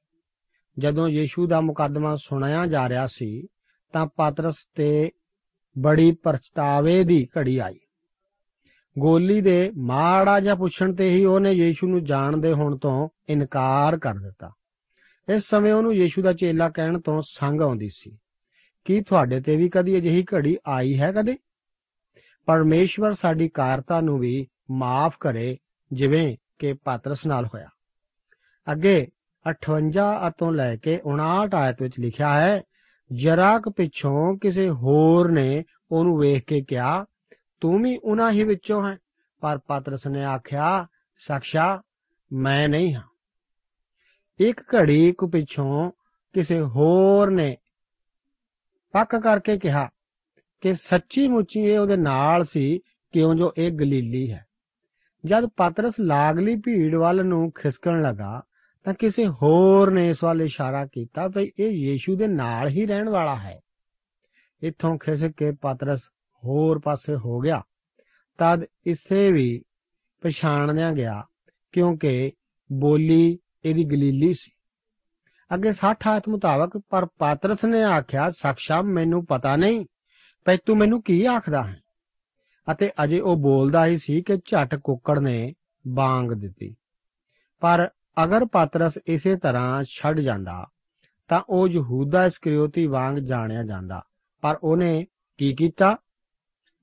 ਜਦੋਂ 0.79 1.07
ਯੀਸ਼ੂ 1.09 1.47
ਦਾ 1.47 1.61
ਮੁਕੱਦਮਾ 1.61 2.15
ਸੁਣਾਇਆ 2.15 2.65
ਜਾ 2.65 2.89
ਰਿਹਾ 2.89 3.07
ਸੀ, 3.07 3.47
ਤਾਂ 3.93 4.07
ਪਾਤਰਸ 4.15 4.55
ਤੇ 4.75 5.11
ਬੜੀ 5.79 6.11
ਪਛਤਾਵੇ 6.11 7.03
ਦੀ 7.03 7.27
ਘੜੀ 7.37 7.57
ਆਈ। 7.57 7.79
ਗੋਲੀ 8.99 9.41
ਦੇ 9.41 9.71
ਮਾੜਾ 9.77 10.39
ਜਿਹਾ 10.39 10.55
ਪੁੱਛਣ 10.55 10.95
ਤੇ 10.95 11.09
ਹੀ 11.09 11.25
ਉਹਨੇ 11.25 11.51
ਯੀਸ਼ੂ 11.51 11.87
ਨੂੰ 11.87 12.03
ਜਾਣਦੇ 12.03 12.53
ਹੋਣ 12.53 12.77
ਤੋਂ 12.77 13.09
ਇਨਕਾਰ 13.29 13.97
ਕਰ 13.97 14.13
ਦਿੱਤਾ। 14.13 14.51
ਇਸ 15.35 15.43
ਸਮੇਂ 15.43 15.73
ਉਹਨੂੰ 15.73 15.93
ਯੀਸ਼ੂ 15.93 16.21
ਦਾ 16.21 16.33
ਚੇਲਾ 16.33 16.69
ਕਹਿਣ 16.69 16.99
ਤੋਂ 16.99 17.21
ਸੰਗ 17.25 17.61
ਆਉਂਦੀ 17.61 17.89
ਸੀ। 17.89 18.17
ਕੀ 18.85 19.01
ਤੁਹਾਡੇ 19.01 19.41
ਤੇ 19.41 19.55
ਵੀ 19.55 19.69
ਕਦੀ 19.69 19.97
ਅਜਿਹੀ 19.97 20.23
ਘੜੀ 20.23 20.57
ਆਈ 20.67 20.99
ਹੈ 20.99 21.11
ਕਦੇ? 21.11 21.37
ਪਰਮੇਸ਼ਵਰ 22.45 23.13
ਸਾਡੀ 23.13 23.49
ਕਾਰਤਾ 23.49 24.01
ਨੂੰ 24.01 24.19
ਵੀ 24.19 24.47
ਮਾਫ 24.71 25.15
ਕਰੇ, 25.19 25.57
ਜਿਵੇਂ 25.93 26.37
ਕਿ 26.59 26.73
ਪਾਤਰਸ 26.73 27.25
ਨਾਲ 27.25 27.45
ਹੋਇਆ। 27.45 27.67
ਅੱਗੇ 28.71 29.07
58 29.49 30.31
ਤੋਂ 30.37 30.51
ਲੈ 30.51 30.75
ਕੇ 30.75 30.99
59 31.03 31.55
ਆਇਤ 31.55 31.81
ਵਿੱਚ 31.81 31.93
ਲਿਖਿਆ 31.99 32.41
ਹੈ 32.41 32.61
ਜਰਾ 33.13 33.59
ਕੁ 33.59 33.71
ਪਿੱਛੋਂ 33.71 34.37
ਕਿਸੇ 34.37 34.69
ਹੋਰ 34.69 35.31
ਨੇ 35.31 35.63
ਉਹਨੂੰ 35.91 36.19
ਵੇਖ 36.19 36.43
ਕੇ 36.43 36.61
ਕਿਹਾ, 36.61 37.05
ਤੂੰ 37.61 37.83
ਵੀ 37.83 37.97
ਉਹਨਾਂ 38.03 38.31
ਹੀ 38.31 38.43
ਵਿੱਚੋਂ 38.43 38.89
ਹੈ। 38.89 38.97
ਪਰ 39.41 39.59
ਪਾਤਰਸ 39.67 40.07
ਨੇ 40.07 40.23
ਆਖਿਆ 40.23 40.87
ਸਖਸ਼ਾ 41.19 41.81
ਮੈਂ 42.33 42.69
ਨਹੀਂ 42.69 42.95
ਹਾਂ। 42.95 43.03
ਇੱਕ 44.39 44.61
ਘੜੀ 44.75 45.11
ਕੁ 45.11 45.27
ਪਿੱਛੋਂ 45.27 45.91
ਕਿਸੇ 46.33 46.61
ਹੋਰ 46.61 47.29
ਨੇ 47.29 47.57
ਪੱਕ 48.91 49.15
ਕਰਕੇ 49.15 49.57
ਕਿਹਾ 49.57 49.89
ਕਿ 50.61 50.73
ਸੱਚੀ 50.73 51.27
ਮੁੱਚੀ 51.27 51.59
ਇਹ 51.59 51.79
ਉਹਦੇ 51.79 51.97
ਨਾਲ 51.97 52.45
ਸੀ, 52.45 52.79
ਕਿਉਂ 53.11 53.35
ਜੋ 53.35 53.53
ਇਹ 53.57 53.71
ਗਲੀਲੀ 53.71 54.31
ਹੈ। 54.31 54.45
ਜਦ 55.25 55.45
ਪਾਤਰਸ 55.57 55.93
ਲਾਗਲੀ 55.99 56.55
ਭੀੜ 56.55 56.95
ਵੱਲ 56.95 57.25
ਨੂੰ 57.25 57.51
ਖਿਸਕਣ 57.51 58.01
ਲੱਗਾ 58.01 58.41
ਤਾਂ 58.85 58.93
ਕਿਸੇ 58.93 59.27
ਹੋਰ 59.27 59.91
ਨੇ 59.91 60.09
ਇਸ 60.09 60.23
ਵੱਲ 60.23 60.41
ਇਸ਼ਾਰਾ 60.41 60.85
ਕੀਤਾ, 60.85 61.27
ਵੀ 61.27 61.51
ਇਹ 61.59 61.71
ਯੀਸ਼ੂ 61.71 62.15
ਦੇ 62.15 62.27
ਨਾਲ 62.27 62.67
ਹੀ 62.67 62.85
ਰਹਿਣ 62.85 63.09
ਵਾਲਾ 63.09 63.35
ਹੈ। 63.35 63.59
ਇੱਥੋਂ 64.61 64.97
ਖਿਸਕ 64.97 65.27
ਕੇ 65.27 65.51
ਪਾਤਰਸ 65.61 66.01
ਹੋਰ 66.43 66.79
ਪਾਸੇ 66.79 67.15
ਹੋ 67.15 67.39
ਗਿਆ। 67.39 67.61
ਤਦ 68.37 68.65
ਇਸੇ 68.85 69.31
ਵੀ 69.31 69.61
ਪਛਾਣਿਆ 70.21 70.91
ਗਿਆ, 70.91 71.23
ਕਿਉਂਕਿ 71.71 72.31
ਬੋਲੀ 72.71 73.39
ਇਹਦੀ 73.65 73.83
ਗਲੀਲੀ 73.83 74.33
ਸੀ। 74.33 74.51
ਅੱਗੇ 75.53 75.71
60 75.71 75.97
ਆਇਤ 76.07 76.29
ਮੁਤਾਬਕ, 76.29 76.81
ਪਰ 76.89 77.05
ਪਾਤਰਸ 77.05 77.65
ਨੇ 77.65 77.83
ਆਖਿਆ 77.83 78.31
ਸਖਸ਼ਾ 78.31 78.81
ਮੈਨੂੰ 78.81 79.25
ਪਤਾ 79.25 79.55
ਨਹੀਂ 79.55 79.85
ਪੈ 80.45 80.57
ਤੂੰ 80.65 80.77
ਮੈਨੂੰ 80.77 81.01
ਕੀ 81.01 81.25
ਆਖਦਾ 81.25 81.63
ਹੈ? 81.63 81.81
ਅਤੇ 82.71 82.91
ਅਜੇ 83.03 83.19
ਉਹ 83.19 83.35
ਬੋਲਦਾ 83.37 83.85
ਹੀ 83.85 83.97
ਸੀ 83.97 84.21
ਕਿ 84.21 84.37
ਝਟ 84.37 84.75
ਕੁੱਕੜ 84.75 85.19
ਨੇ 85.19 85.53
ਬਾਂਗ 85.87 86.25
ਦਿੱਤੀ। 86.25 86.75
ਪਰ 87.59 87.89
ਅਗਰ 88.23 88.45
ਪਾਤਰਸ 88.45 88.93
ਇਸੇ 89.07 89.35
ਤਰ੍ਹਾਂ 89.35 89.83
ਛੱਡ 89.83 90.19
ਜਾਂਦਾ, 90.19 90.65
ਤਾਂ 91.27 91.41
ਉਹ 91.49 91.67
ਯਹੂਦਾ 91.67 92.25
ਇਸਕਰੀਓਤੀ 92.25 92.87
ਵਾਂਗ 92.87 93.15
ਜਾਣਿਆ 93.15 93.63
ਜਾਂਦਾ। 93.63 94.01
ਪਰ 94.41 94.59
ਉਹਨੇ 94.63 95.05
ਕੀ 95.37 95.55
ਕੀਤਾ? 95.55 95.97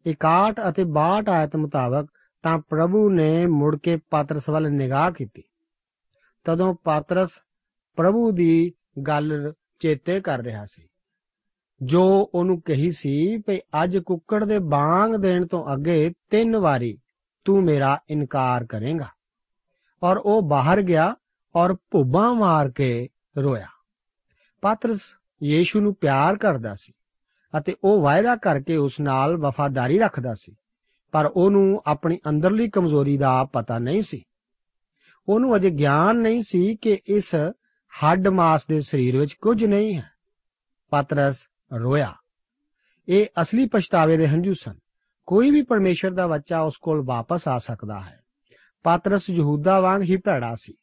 61 0.06 0.54
ਅਤੇ 0.68 0.84
62 0.84 1.28
ਆਇਤ 1.28 1.56
ਮੁਤਾਬਕ 1.56 2.08
ਤਾਂ 2.42 2.58
ਪ੍ਰਭੂ 2.58 3.10
ਨੇ 3.10 3.46
ਮੁੜ 3.46 3.76
ਕੇ 3.76 3.98
ਪਾਤਰਸ 4.10 4.48
ਵੱਲ 4.48 4.70
ਨਿਗਾਹ 4.70 5.10
ਕੀਤੀ। 5.10 5.42
ਤਦੋਂ 6.44 6.74
ਪਾਤਰਸ 6.84 7.30
ਪ੍ਰਭੂ 7.96 8.30
ਦੀ 8.30 8.72
ਗੱਲ 9.06 9.52
ਚੇਤੇ 9.80 10.20
ਕਰ 10.20 10.38
ਰਿਹਾ 10.38 10.64
ਸੀ। 10.64 10.88
ਜੋ 11.82 12.30
ਉਹਨੂੰ 12.34 12.60
ਕਹੀ 12.60 12.90
ਸੀ 12.90 13.42
ਕਿ 13.42 13.60
ਅੱਜ 13.84 13.98
ਕੁੱਕੜ 13.98 14.44
ਦੇ 14.44 14.58
ਬਾਂਗ 14.58 15.10
ਦੇਣ 15.16 15.46
ਤੋਂ 15.46 15.74
ਅੱਗੇ 15.74 16.12
ਤਿੰਨ 16.30 16.56
ਵਾਰੀ 16.56 16.98
ਤੂੰ 17.44 17.64
ਮੇਰਾ 17.64 17.98
ਇਨਕਾਰ 18.10 18.66
ਕਰੇਂਗਾ। 18.66 19.08
ਔਰ 20.02 20.16
ਉਹ 20.16 20.42
ਬਾਹਰ 20.42 20.82
ਗਿਆ 20.82 21.14
ਔਰ 21.54 21.74
ਭੁੱਬਾਂ 21.90 22.34
ਮਾਰ 22.34 22.70
ਕੇ 22.70 23.08
ਰੋਇਆ। 23.38 23.66
ਪਾਤਰਸ 24.62 25.00
ਯੀਸ਼ੂ 25.42 25.80
ਨੂੰ 25.80 25.94
ਪਿਆਰ 25.94 26.36
ਕਰਦਾ 26.36 26.74
ਸੀ 26.74 26.92
ਅਤੇ 27.58 27.74
ਉਹ 27.84 28.02
ਵਾਅਦਾ 28.02 28.36
ਕਰਕੇ 28.36 28.76
ਉਸ 28.76 29.00
ਨਾਲ 29.00 29.36
ਵਫਾਦਾਰੀ 29.36 29.98
ਰੱਖਦਾ 29.98 30.34
ਸੀ, 30.34 30.54
ਪਰ 31.12 31.26
ਉਹਨੂੰ 31.26 31.82
ਆਪਣੀ 31.86 32.18
ਅੰਦਰਲੀ 32.28 32.68
ਕਮਜ਼ੋਰੀ 32.70 33.16
ਦਾ 33.18 33.44
ਪਤਾ 33.44 33.78
ਨਹੀਂ 33.78 34.02
ਸੀ। 34.02 34.22
ਉਹਨੂੰ 35.28 35.56
ਅਜੇ 35.56 35.70
ਗਿਆਨ 35.70 36.16
ਨਹੀਂ 36.16 36.42
ਸੀ 36.42 36.76
ਕਿ 36.76 36.98
ਇਸ 37.06 37.34
ਹੱਡ 37.92 38.28
ਮਾਸ 38.28 38.66
ਦੇ 38.66 38.80
ਸਰੀਰ 38.80 39.16
ਵਿੱਚ 39.16 39.32
ਕੁਝ 39.32 39.64
ਨਹੀਂ 39.64 39.96
ਹੈ। 39.96 40.10
ਪਾਤਰਸ 40.90 41.36
ਰੋਇਆ। 41.78 42.14
ਇਹ 43.08 43.26
ਅਸਲੀ 43.42 43.66
ਪਛਤਾਵੇ 43.66 44.16
ਦੇ 44.16 44.28
ਹੰਝੂ 44.28 44.54
ਸਨ। 44.54 44.74
ਕੋਈ 45.26 45.50
ਵੀ 45.50 45.62
ਪਰਮੇਸ਼ਰ 45.62 46.10
ਦਾ 46.10 46.26
ਬੱਚਾ 46.26 46.60
ਉਸ 46.60 46.76
ਕੋਲ 46.82 47.02
ਵਾਪਸ 47.06 47.48
ਆ 47.48 47.58
ਸਕਦਾ 47.58 48.00
ਹੈ। 48.00 48.20
ਪਾਤਰਸ 48.82 49.30
ਯਹੂਦਾ 49.30 49.80
ਵਾਂਗ 49.80 50.02
ਹੀ 50.02 50.16
ਭੈੜਾ 50.16 50.54
ਸੀ। 50.54 50.74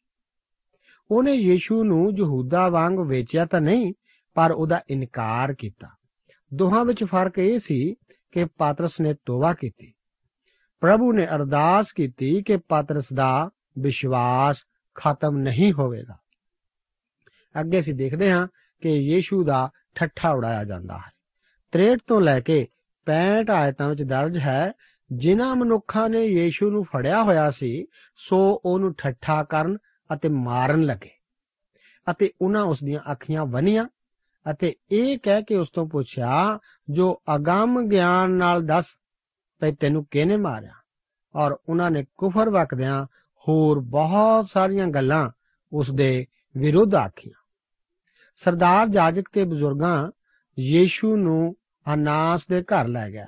ਉਹਨੇ 1.11 1.33
ਯੀਸ਼ੂ 1.33 1.83
ਨੂੰ 1.83 2.11
ਯਹੂਦਾ 2.17 2.69
ਵਾਂਗ 2.69 2.99
ਵੇਚਿਆ 3.07 3.45
ਤਾਂ 3.45 3.61
ਨਹੀਂ, 3.61 3.93
ਪਰ 4.33 4.51
ਉਹਦਾ 4.51 4.81
ਇਨਕਾਰ 4.89 5.53
ਕੀਤਾ। 5.53 5.87
ਦੋਹਾਂ 6.53 6.85
ਵਿੱਚ 6.85 7.03
ਫ਼ਰਕ 7.03 7.37
ਇਹ 7.37 7.59
ਸੀ 7.59 7.93
ਕਿ 8.31 8.45
ਪਾਤਰਸ 8.45 8.91
ਨੇ 9.01 9.13
ਤੋਬਾ 9.13 9.53
ਕੀਤੀ। 9.53 9.93
ਪ੍ਰਭੂ 10.79 11.13
ਨੇ 11.13 11.25
ਅਰਦਾਸ 11.25 11.91
ਕੀਤੀ 11.95 12.43
ਕਿ 12.43 12.57
ਪਾਤਰਸ 12.57 13.05
ਦਾ 13.13 13.49
ਵਿਸ਼ਵਾਸ 13.79 14.57
ਖਤਮ 14.95 15.37
ਨਹੀਂ 15.37 15.73
ਹੋਵੇਗਾ। 15.73 16.17
ਅੱਗੇ 17.59 17.79
ਅਸੀਂ 17.79 17.93
ਦੇਖਦੇ 17.93 18.31
ਹਾਂ 18.31 18.47
ਕਿ 18.81 18.89
ਯੀਸ਼ੂ 18.89 19.43
ਦਾ 19.43 19.69
ਠੱਠਾ 19.95 20.31
ਉਡਾਇਆ 20.31 20.63
ਜਾਂਦਾ 20.63 20.97
ਹੈ। 20.97 21.11
63 21.71 21.97
ਤੋਂ 22.07 22.21
ਲੈ 22.21 22.39
ਕੇ 22.39 22.67
65 23.05 23.49
ਆਇਤਾਂ 23.49 23.89
ਵਿੱਚ 23.89 24.03
ਦਰਜ 24.03 24.37
ਹੈ, 24.37 24.71
ਜਿਨ੍ਹਾਂ 25.11 25.55
ਮਨੁੱਖਾਂ 25.55 26.09
ਨੇ 26.09 26.25
ਯੀਸ਼ੂ 26.25 26.71
ਨੂੰ 26.71 26.83
ਫੜਿਆ 26.83 27.23
ਹੋਇਆ 27.23 27.51
ਸੀ, 27.51 27.85
ਸੋ 28.17 28.61
ਉਹਨੂੰ 28.65 28.93
ਠੱਠਾ 28.93 29.43
ਕਰਨ 29.43 29.77
ਅਤੇ 30.13 30.29
ਮਾਰਨ 30.29 30.83
ਲੱਗੇ 30.83 31.09
ਅਤੇ 32.11 32.31
ਉਹਨਾਂ 32.41 32.63
ਉਸ 32.63 32.83
ਦੀਆਂ 32.83 33.11
ਅੱਖੀਆਂ 33.11 33.45
ਵਨੀਆਂ 33.45 33.85
ਅਤੇ 34.51 34.75
ਇਹ 34.91 35.17
ਕਹਿ 35.23 35.43
ਕੇ 35.43 35.55
ਉਸ 35.55 35.69
ਤੋਂ 35.69 35.87
ਪੁੱਛਿਆ, 35.87 36.59
ਜੋ 36.89 37.21
ਅਗੰਮ 37.35 37.87
ਗਿਆਨ 37.87 38.31
ਨਾਲ 38.31 38.65
ਦੱਸ 38.65 38.85
ਤੇ 39.59 39.71
ਤੈਨੂੰ 39.71 40.05
ਕਿਹਨੇ 40.11 40.37
ਮਾਰਿਆ? 40.37 40.73
ਔਰ 41.35 41.57
ਉਹਨਾਂ 41.69 41.91
ਨੇ 41.91 42.05
ਕੁਫਰ 42.17 42.49
ਵਕਦਿਆਂ 42.49 43.05
ਹੋਰ 43.47 43.79
ਬਹੁਤ 43.79 44.47
ਸਾਰੀਆਂ 44.53 44.87
ਗੱਲਾਂ 44.87 45.29
ਉਸ 45.73 45.91
ਦੇ 45.91 46.25
ਵਿਰੁੱਧ 46.57 46.95
ਆਖੀਆਂ। 46.95 47.45
ਸਰਦਾਰ 48.35 48.87
ਜਾਜਕ 48.87 49.23
ਤੇ 49.33 49.43
ਬਜ਼ੁਰਗਾਂ 49.43 50.11
ਯੀਸ਼ੂ 50.59 51.15
ਨੂੰ 51.15 51.55
ਅਨਾਸ 51.93 52.47
ਦੇ 52.49 52.61
ਘਰ 52.61 52.87
ਲੈ 52.87 53.09
ਗਿਆ। 53.09 53.25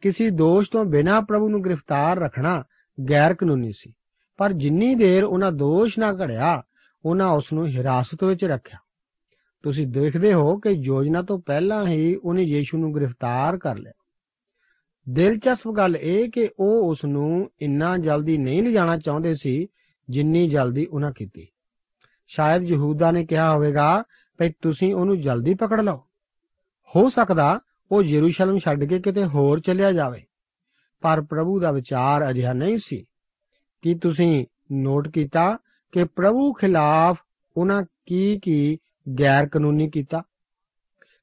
ਕਿਸੇ 0.00 0.30
ਦੋਸ਼ 0.30 0.70
ਤੋਂ 0.70 0.84
ਬਿਨਾਂ 0.84 1.22
ਪ੍ਰਭੂ 1.22 1.48
ਨੂੰ 1.48 1.64
ਗ੍ਰਿਫਤਾਰ 1.64 2.18
ਰੱਖਣਾ 2.18 2.64
ਗੈਰ 3.10 3.34
ਕਾਨੂੰਨੀ 3.34 3.72
ਸੀ। 3.72 3.92
ਪਰ 4.40 4.52
ਜਿੰਨੀ 4.52 4.94
ਦੇਰ 4.94 5.24
ਉਹਨਾਂ 5.24 5.52
ਦੋਸ਼ 5.52 5.98
ਨਾ 5.98 6.12
ਘੜਿਆ, 6.12 6.62
ਉਹਨਾਂ 7.04 7.28
ਉਸ 7.28 7.52
ਨੂੰ 7.52 7.68
ਹਿਰਾਸਤ 7.68 8.24
ਵਿੱਚ 8.24 8.44
ਰੱਖਿਆ। 8.44 8.78
ਤੁਸੀਂ 9.62 9.86
ਦੇਖਦੇ 9.86 10.32
ਹੋ 10.32 10.56
ਕਿ 10.56 10.70
ਯੋਜਨਾ 10.70 11.22
ਤੋਂ 11.22 11.38
ਪਹਿਲਾਂ 11.46 11.86
ਹੀ 11.86 12.14
ਉਹਨੇ 12.14 12.42
ਯੀਸ਼ੂ 12.42 12.78
ਨੂੰ 12.78 12.94
ਗ੍ਰਿਫਤਾਰ 12.94 13.58
ਕਰ 13.58 13.76
ਲਿਆ। 13.76 13.92
ਦਿਲਚਸਪ 15.08 15.70
ਗੱਲ 15.76 15.96
ਇਹ 15.96 16.30
ਕਿ 16.30 16.48
ਉਹ 16.58 16.90
ਉਸ 16.90 17.04
ਨੂੰ 17.04 17.50
ਇੰਨਾ 17.62 17.98
ਜਲਦੀ 17.98 18.38
ਨਹੀਂ 18.38 18.62
ਲਿਜਾਣਾ 18.62 18.96
ਚਾਹੁੰਦੇ 18.98 19.34
ਸੀ 19.34 19.66
ਜਿੰਨੀ 20.10 20.48
ਜਲਦੀ 20.48 20.86
ਉਹਨਾਂ 20.86 21.12
ਕੀਤੀ। 21.12 21.46
ਸ਼ਾਇਦ 22.28 22.62
ਯਹੂਦਾ 22.62 23.10
ਨੇ 23.10 23.26
ਕਿਹਾ 23.26 23.54
ਹੋਵੇਗਾ 23.54 24.02
ਕਿ 24.38 24.52
ਤੁਸੀਂ 24.62 24.94
ਉਹਨੂੰ 24.94 25.20
ਜਲਦੀ 25.20 25.54
ਪਕੜ 25.54 25.80
ਲਓ। 25.80 25.96
ਹੋ 26.96 27.08
ਸਕਦਾ 27.08 27.60
ਉਹ 27.92 28.02
ਯਰੂਸ਼ਲਮ 28.02 28.58
ਛੱਡ 28.58 28.84
ਕੇ 28.84 28.98
ਕਿਤੇ 28.98 29.24
ਹੋਰ 29.24 29.60
ਚਲਿਆ 29.60 29.92
ਜਾਵੇ। 29.92 30.22
ਪਰ 31.00 31.20
ਪ੍ਰਭੂ 31.20 31.60
ਦਾ 31.60 31.70
ਵਿਚਾਰ 31.72 32.30
ਅਜਿਹਾ 32.30 32.52
ਨਹੀਂ 32.52 32.78
ਸੀ। 32.82 33.04
ਕੀ 33.82 33.94
ਤੁਸੀਂ 33.94 34.46
ਨੋਟ 34.72 35.08
ਕੀਤਾ 35.08 35.56
ਕਿ 35.92 36.04
ਪ੍ਰਭੂ 36.04 36.52
ਖਿਲਾਫ 36.52 37.18
ਉਹਨਾਂ 37.56 37.82
ਕੀ 38.06 38.38
ਕੀ 38.38 38.78
ਗੈਰ 39.20 39.48
ਕਾਨੂੰਨੀ 39.48 39.90
ਕੀਤਾ? 39.90 40.22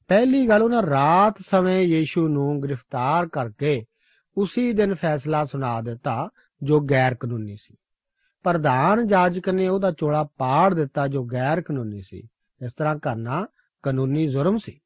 ਪਹਿਲੀ 0.07 0.47
ਗੱਲ, 0.47 0.61
ਉਹਨਾਂ 0.61 0.81
ਰਾਤ 0.81 1.35
ਸਮੇਂ 1.49 1.81
ਯੀਸ਼ੂ 1.81 2.27
ਨੂੰ 2.27 2.63
ਗ੍ਰਿਫਤਾਰ 2.63 3.27
ਕਰਕੇ 3.27 3.83
ਉਸੇ 4.37 4.73
ਦਿਨ 4.73 4.93
ਫੈਸਲਾ 4.93 5.45
ਸੁਣਾ 5.45 5.81
ਦਿੱਤਾ, 5.81 6.29
ਜੋ 6.63 6.79
ਗੈਰ 6.79 7.15
ਕਾਨੂੰਨੀ 7.15 7.55
ਸੀ। 7.55 7.75
ਪ੍ਰਧਾਨ 8.43 9.07
ਜਾਜਕ 9.07 9.49
ਨੇ 9.49 9.67
ਉਹਦਾ 9.67 9.91
ਚੋਲਾ 9.91 10.23
ਪਾੜ 10.23 10.73
ਦਿੱਤਾ, 10.73 11.07
ਜੋ 11.07 11.23
ਗੈਰ 11.23 11.61
ਕਾਨੂੰਨੀ 11.61 12.01
ਸੀ। 12.01 12.27
ਇਸ 12.65 12.71
ਤਰ੍ਹਾਂ 12.73 12.95
ਕਰਨਾ 12.95 13.47
ਕਾਨੂੰਨੀ 13.83 14.27
ਜ਼ੁਰਮ 14.27 14.57
ਸੀ। 14.57 14.79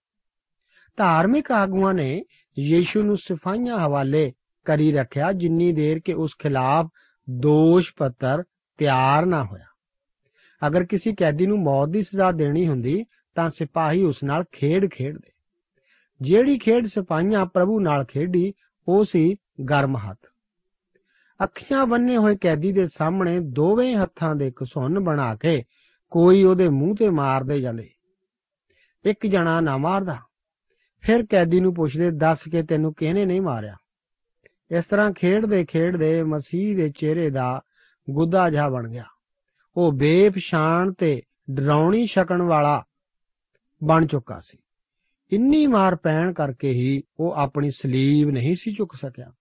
ਧਾਰਮਿਕ 0.98 1.52
ਆਗੂਆਂ 1.52 1.94
ਨੇ 1.94 2.24
ਯੀਸ਼ੂ 2.60 3.04
ਨੂੰ 3.04 3.18
ਸਿਫਾਈਆਂ 3.18 3.78
ਹਵਾਲੇ 3.78 4.34
ਕਰੀ 4.66 4.92
ਰੱਖਿਆ, 4.92 5.32
ਜਿੰਨੀ 5.32 5.74
ਦੇਰ 5.74 6.00
ਕਿ 6.00 6.14
ਉਸ 6.14 6.32
ਖਿਲਾਫ 6.40 6.88
ਦੋਸ਼ 7.30 7.94
ਪੱਤਰ 7.98 8.44
ਤਿਆਰ 8.78 9.26
ਨਾ 9.26 9.44
ਹੋਇਆ। 9.44 9.66
ਅਗਰ 10.68 10.84
ਕਿਸੇ 10.84 11.14
ਕੈਦੀ 11.18 11.46
ਨੂੰ 11.46 11.60
ਮੌਤ 11.60 11.90
ਦੀ 11.90 12.02
ਸਜ਼ਾ 12.02 12.32
ਦੇਣੀ 12.32 12.68
ਹੁੰਦੀ, 12.68 13.06
ਤਾਂ 13.36 13.50
ਸਿਪਾਹੀ 13.50 14.04
ਉਸ 14.04 14.24
ਨਾਲ 14.24 14.44
ਖੇਡ 14.52 14.92
ਖੇਡਦੇ। 14.92 15.32
ਜਿਹੜੀ 16.22 16.58
ਖੇਡ 16.58 16.86
ਸਿਪਾਹੀਆਂ 16.86 17.46
ਪ੍ਰਭੂ 17.46 17.80
ਨਾਲ 17.80 18.06
ਖੇਡੀ, 18.06 18.54
ਉਹ 18.88 19.06
ਸੀ 19.06 19.36
ਗਰਮ 19.70 19.98
ਹੱਥ। 19.98 20.18
ਅੱਖੀਆਂ 21.44 21.86
ਬੰਨੇ 21.86 22.18
ਹੋਏ 22.18 22.36
ਕੈਦੀ 22.36 22.72
ਦੇ 22.72 22.86
ਸਾਹਮਣੇ 22.86 23.40
ਦੋਵੇਂ 23.40 23.98
ਹੱਥਾਂ 23.98 24.36
ਦੇ 24.36 24.52
ਘਸੁੰਨ 24.64 25.00
ਬਣਾ 25.00 25.36
ਕੇ 25.36 25.64
ਕੋਈ 26.10 26.44
ਉਹਦੇ 26.44 26.70
ਮੂੰਹ 26.70 26.96
ਤੇ 26.96 27.10
ਮਾਰਦੇ 27.10 27.62
ਜਾਂਦੇ। 27.62 27.90
ਇੱਕ 29.06 29.28
ਜਣਾ 29.28 29.62
ਨਾ 29.62 29.78
ਮਾਰਦਾ। 29.78 30.18
ਫਿਰ 31.02 31.26
ਕੈਦੀ 31.30 31.60
ਨੂੰ 31.60 31.74
ਪੁੱਛਦੇ, 31.74 32.12
ਦੱਸ 32.12 32.40
ਕੇ 32.52 32.64
ਤੈਨੂੰ 32.64 32.94
ਕਿਹਨੇ 32.94 33.26
ਨਹੀਂ 33.26 33.42
ਮਾਰਿਆ? 33.42 33.76
ਇਸ 34.72 34.86
ਤਰ੍ਹਾਂ 34.86 35.12
ਖੇਡਦੇ 35.12 35.66
ਖੇਡਦੇ 35.66 36.24
ਮਸੀਹ 36.24 36.76
ਦੇ 36.76 36.90
ਚਿਹਰੇ 36.90 37.30
ਦਾ 37.30 37.62
ਗੁੱਦਾ 38.10 38.50
ਜਿਹਾ 38.50 38.70
ਬਣ 38.70 38.90
ਗਿਆ। 38.90 39.04
ਉਹ 39.78 39.92
ਬੇਪਛਾਣ 39.92 40.94
ਤੇ 40.94 41.22
ਡਰਾਉਣੀ 41.52 42.08
ਛਕਣ 42.08 42.42
ਵਾਲਾ 42.42 42.84
ਬਣ 43.84 44.06
ਚੁੱਕਾ 44.06 44.40
ਸੀ। 44.40 44.58
ਇੰਨੀ 45.32 45.68
ਮਾਰ 45.68 45.96
ਪੈਣ 45.96 46.34
ਕਰਕੇ 46.34 46.72
ਹੀ 46.72 47.04
ਉਹ 47.20 47.32
ਆਪਣੀ 47.32 47.72
ਸਲੀਬ 47.72 48.30
ਨਹੀਂ 48.30 48.56
ਸੀ 48.56 48.74
ਚੁੱਕ 48.74 48.94
ਸਕਿਆ। 48.96 49.32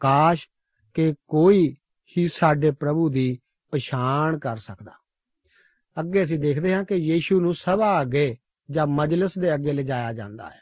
ਕਾਸ਼ 0.00 0.48
ਕਿ 0.94 1.14
ਕੋਈ 1.28 1.76
ਹੀ 2.18 2.28
ਸਾਡੇ 2.28 2.70
ਪ੍ਰਭੂ 2.70 3.08
ਦੀ 3.08 3.38
ਪਛਾਣ 3.70 4.38
ਕਰ 4.38 4.56
ਸਕਦਾ। 4.56 4.92
ਅੱਗੇ 6.00 6.22
ਅਸੀਂ 6.22 6.38
ਦੇਖਦੇ 6.38 6.74
ਹਾਂ 6.74 6.84
ਕਿ 6.84 6.94
ਯੀਸ਼ੂ 6.94 7.40
ਨੂੰ 7.40 7.54
ਸਭਾ 7.54 8.02
ਅੱਗੇ 8.02 8.36
ਜਾਂ 8.70 8.86
ਮਜਲਿਸ 8.86 9.30
ਦੇ 9.38 9.54
ਅੱਗੇ 9.54 9.72
ਲਿਜਾਇਆ 9.72 10.12
ਜਾਂਦਾ 10.12 10.50
ਹੈ। 10.50 10.60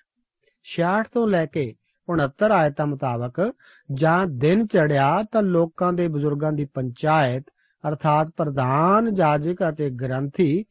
66 0.65 1.05
ਤੋਂ 1.13 1.29
ਲੈ 1.29 1.47
ਕੇ 1.47 1.75
69 2.09 2.51
ਆਇਤਾਂ 2.51 2.87
ਮੁਤਾਬਕ 2.87 3.53
ਜਾਂ 3.93 4.27
ਦਿਨ 4.27 4.67
ਚੜਿਆ 4.67 5.23
ਤਾਂ 5.33 5.43
ਲੋਕਾਂ 5.43 5.93
ਦੇ 5.93 6.09
ਬਜ਼ੁਰਗਾਂ 6.09 6.53
ਦੀ 6.53 6.65
ਪੰਚਾਇਤ, 6.65 7.45
ਅਰਥਾਤ 7.89 8.29
ਪ੍ਰਧਾਨ, 8.37 9.15
ਜਾਜਕ 9.15 9.57
ਅਤੇ 9.69 9.91
ਗ੍ਰੰਥੀ 9.91 10.65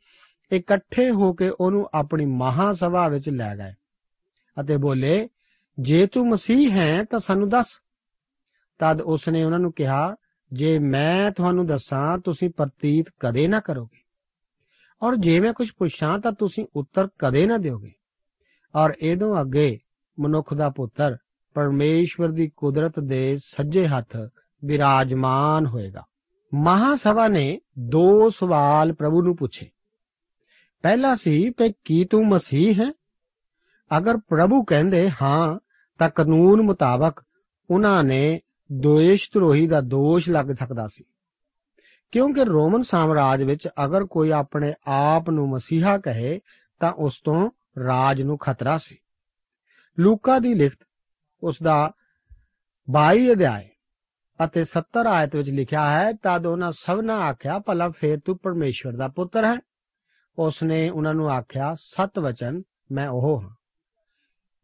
ਇਕੱਠੇ 0.52 1.10
ਹੋ 1.10 1.34
ਕੇ 1.34 1.50
ਉਹਨੂੰ 1.50 1.90
ਆਪਣੀ 1.94 2.26
ਮਹਾ 2.26 2.74
ਸਭਾ 2.74 3.08
ਵਿੱਚ 3.08 3.30
ਲੈ 3.30 3.56
ਗਏ 3.56 3.74
ਅਤੇ 4.62 4.78
ਬੋਲੇ, 4.78 5.30
ਜੇ 5.80 6.08
ਤੂੰ 6.08 6.28
ਮਸੀਹ 6.28 6.72
ਹੈ 6.72 7.04
ਤਾਂ 7.04 7.20
ਸਾਨੂੰ 7.20 7.50
ਦੱਸ। 7.50 7.68
ਤਦ 8.80 9.02
ਉਸਨੇ 9.02 9.44
ਉਹਨਾਂ 9.44 9.60
ਨੂੰ 9.60 9.74
ਕਿਹਾ, 9.74 10.16
ਜੇ 10.54 10.80
ਮੈਂ 10.80 11.32
ਤੁਹਾਨੂੰ 11.32 11.66
ਦੱਸਾਂ, 11.66 12.18
ਤੁਸੀਂ 12.18 12.50
ਪ੍ਰਤੀਤ 12.58 13.06
ਕਦੇ 13.20 13.48
ਨਾ 13.48 13.60
ਕਰੋਗੇ। 13.60 14.02
ਔਰ 15.02 15.16
ਜੇ 15.16 15.40
ਮੈਂ 15.40 15.54
ਕੁਝ 15.54 15.70
ਪੁੱਛਾਂ 15.78 16.20
ਤਾਂ 16.20 16.32
ਤੁਸੀਂ 16.32 16.66
ਉੱਤਰ 16.76 17.08
ਕਦੇ 17.20 17.46
ਨਾ 17.46 17.58
ਦਿਓਗੇ। 17.58 17.92
ਔਰ 18.76 18.94
ਇਹਦੋਂ 19.02 19.42
ਅੱਗੇ 19.42 19.78
ਮਨੁੱਖ 20.22 20.54
ਦਾ 20.54 20.70
ਪੁੱਤਰ, 20.70 21.18
ਪਰਮੇਸ਼ਵਰ 21.54 22.32
ਦੀ 22.32 22.52
ਕੁਦਰਤ 22.58 23.00
ਦੇ 23.00 23.38
ਸੱਜੇ 23.38 23.88
ਹੱਥ 23.88 24.18
ਬਿਰਾਜਮਾਨ 24.66 25.66
ਹੋਏਗਾ। 25.66 26.04
ਮਹਾ 26.54 26.96
ਸਭਾ 26.96 27.28
ਨੇ 27.28 27.60
ਦੋ 27.80 28.30
ਸਵਾਲ 28.30 28.94
ਪ੍ਰਭੂ 28.94 29.22
ਨੂੰ 29.22 29.36
ਪੁੱਛੇ। 29.36 29.70
ਪਹਿਲਾ 30.82 31.16
ਸੀ 31.16 31.52
ਕਿ 31.52 31.74
ਕੀ 31.86 32.06
ਤੂੰ 32.06 32.28
ਮਸੀਹ 32.28 32.74
ਹੈ? 32.74 32.92
ਅਗਰ 33.98 34.18
ਪ੍ਰਭੂ 34.18 34.64
ਕਹਿੰਦੇ 34.64 35.12
ਹਾਂ, 35.22 35.60
ਤਾਂ 36.00 36.10
ਕਾਨੂੰਨ 36.10 36.62
ਮੁਤਾਬਕ 36.62 37.24
ਉਹਨਾਂ 37.70 38.04
ਨੇ 38.04 38.40
ਦੋਸ਼ 38.72 39.30
ਧਰੋਹੀ 39.34 39.68
ਦਾ 39.68 39.82
ਦੋਸ਼ 39.82 40.30
ਲੱਗ 40.30 40.46
ਸਕਦਾ 40.46 40.88
ਸੀ। 40.88 41.04
ਕਿਉਂਕਿ 42.12 42.44
ਰੋਮਨ 42.44 42.82
ਸਾਮਰਾਜ 42.82 43.44
ਵਿੱਚ 43.44 43.68
ਅਗਰ 43.86 44.04
ਕੋਈ 44.04 44.32
ਆਪਣੇ 44.32 44.74
ਆਪ 44.88 45.30
ਨੂੰ 45.30 45.50
ਮਸੀਹਾ 45.50 45.98
ਕਹੇ, 45.98 46.40
ਤਾਂ 46.80 46.92
ਉਸ 46.92 47.14
ਤੋਂ 47.24 47.50
ਰਾਜ 47.88 48.22
ਨੂੰ 48.22 48.38
ਖਤਰਾ 48.38 48.78
ਸੀ। 48.78 48.98
ਲੂਕਾ 50.02 50.40
ਦੀ 50.40 50.54
ਲਿਖਤ, 50.54 50.78
ਉਸ 51.44 51.58
ਦਾ 51.64 51.92
22 52.92 53.32
ਅਧਿਆਇ 53.32 53.68
ਅਤੇ 54.46 54.66
70 54.66 55.08
ਆਇਤ 55.08 55.36
ਵਿੱਚ 55.36 55.50
ਲਿਖਿਆ 55.50 55.90
ਹੈ, 55.90 56.12
ਤਦ 56.12 56.46
ਉਹਨਾਂ 56.46 56.72
ਸਭਨਾਂ 56.72 57.20
ਆਖਿਆ, 57.20 57.60
ਭਲਾ 57.60 57.90
ਫੇਰ 57.90 58.20
ਤੂੰ 58.26 58.38
ਪਰਮੇਸ਼ਵਰ 58.38 58.94
ਦਾ 58.94 59.08
ਪੁੱਤਰ 59.08 59.46
ਹੈ। 59.46 59.60
ਉਸਨੇ 60.38 60.90
ਉਹਨਾਂ 60.90 61.14
ਨੂੰ 61.14 61.32
ਆਖਿਆ, 61.32 61.76
ਸਤ 61.76 62.20
ਵਚਨ, 62.20 62.62
ਮੈਂ 62.92 63.10
ਉਹ 63.10 63.42
ਹਾਂ। 63.42 63.50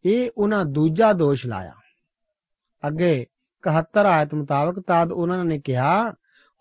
ਇਹ 0.06 0.32
ਉਹਨਾਂ 0.38 0.66
ਦੂਜਾ 0.66 1.14
ਦੋਸ਼ 1.14 1.46
ਲਾਇਆ। 1.46 1.74
ਅੱਗੇ 2.88 3.26
71 3.62 4.06
ਆਇਤ 4.06 4.34
ਮੁਤਾਬਕ 4.34 4.80
ਤਦ 4.80 5.12
ਉਹਨਾਂ 5.12 5.46
ਨੇ 5.46 5.60
ਕਿਹਾ, 5.60 6.12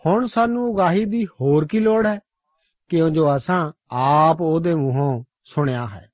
ਹੁਣ 0.06 0.26
ਸਾਨੂੰ 0.26 0.70
ਉਗਾਹੀ 0.70 1.04
ਦੀ 1.04 1.26
ਹੋਰ 1.26 1.66
ਕੀ 1.66 1.80
ਲੋੜ 1.80 2.06
ਹੈ? 2.06 2.18
ਕਿਉਂ 2.88 3.10
ਜੋ 3.10 3.36
ਅਸਾਂ 3.36 3.72
ਆਪ 3.90 4.36
ਉਹਦੇ 4.40 4.74
ਮੂੰਹੋਂ 4.74 5.24
ਸੁਣਿਆ 5.44 5.86
ਹੈ? 5.86 6.08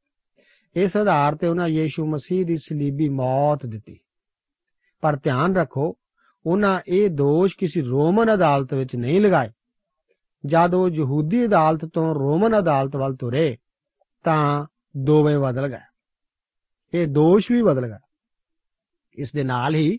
ਇਸ 0.77 0.97
ਆਧਾਰ 0.97 1.37
ਤੇ 1.37 1.47
ਉਹਨਾਂ 1.47 1.69
ਯੀਸ਼ੂ 1.69 2.07
ਮਸੀਹ 2.07 2.47
ਦੀ 2.47 2.57
ਸਲੀਬੀ 2.57 3.09
ਮੌਤ 3.09 3.67
ਦਿੱਤੀ। 3.67 3.99
ਪਰ 5.01 5.17
ਧਿਆਨ 5.17 5.57
ਰੱਖੋ, 5.57 5.97
ਉਹਨਾਂ 6.47 6.81
ਇਹ 6.89 7.11
ਦੋਸ਼ 7.11 7.57
ਕਿਸੇ 7.59 7.83
ਰੋਮਨ 7.83 8.35
ਅਦਾਲਤ 8.35 8.75
ਵਿੱਚ 8.75 8.97
ਨਹੀਂ 8.97 9.21
ਲਗਾਏ। 9.21 9.51
ਜਦ 10.47 10.75
ਉਹ 10.75 10.89
ਯਹੂਦੀ 10.89 11.45
ਅਦਾਲਤ 11.45 11.85
ਤੋਂ 11.85 12.15
ਰੋਮਨ 12.15 12.59
ਅਦਾਲਤ 12.59 12.97
ਵੱਲ 12.97 13.17
ਤੁਰੇ, 13.17 13.57
ਤਾਂ 14.25 14.67
ਦੋਵੇਂ 14.97 15.39
ਬਦਲ 15.39 15.69
ਗਏ। 15.69 15.81
ਇਹ 16.95 17.07
ਦੋਸ਼ 17.07 17.53
ਵੀ 17.53 17.63
ਬਦਲ 17.63 17.89
ਗਏ। 17.89 17.99
ਇਸ 19.15 19.33
ਦੇ 19.33 19.43
ਨਾਲ 19.43 19.75
ਹੀ 19.75 19.99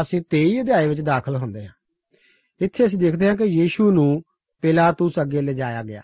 ਅਸੀਂ 0.00 0.22
23 0.30 0.60
ਅਧਿਆਏ 0.60 0.88
ਵਿੱਚ 0.88 1.00
ਦਾਖਲ 1.00 1.36
ਹੁੰਦੇ 1.36 1.66
ਹਾਂ। 1.66 1.72
ਇੱਥੇ 2.60 2.86
ਅਸੀਂ 2.86 2.98
ਦੇਖਦੇ 2.98 3.28
ਹਾਂ 3.28 3.36
ਕਿ 3.36 3.44
ਯੀਸ਼ੂ 3.44 3.90
ਨੂੰ 3.90 4.22
ਪਿਲਾਤੂਸ 4.62 5.12
ਅੱਗੇ 5.22 5.40
ਲਿਜਾਇਆ 5.40 5.82
ਗਿਆ। 5.82 6.00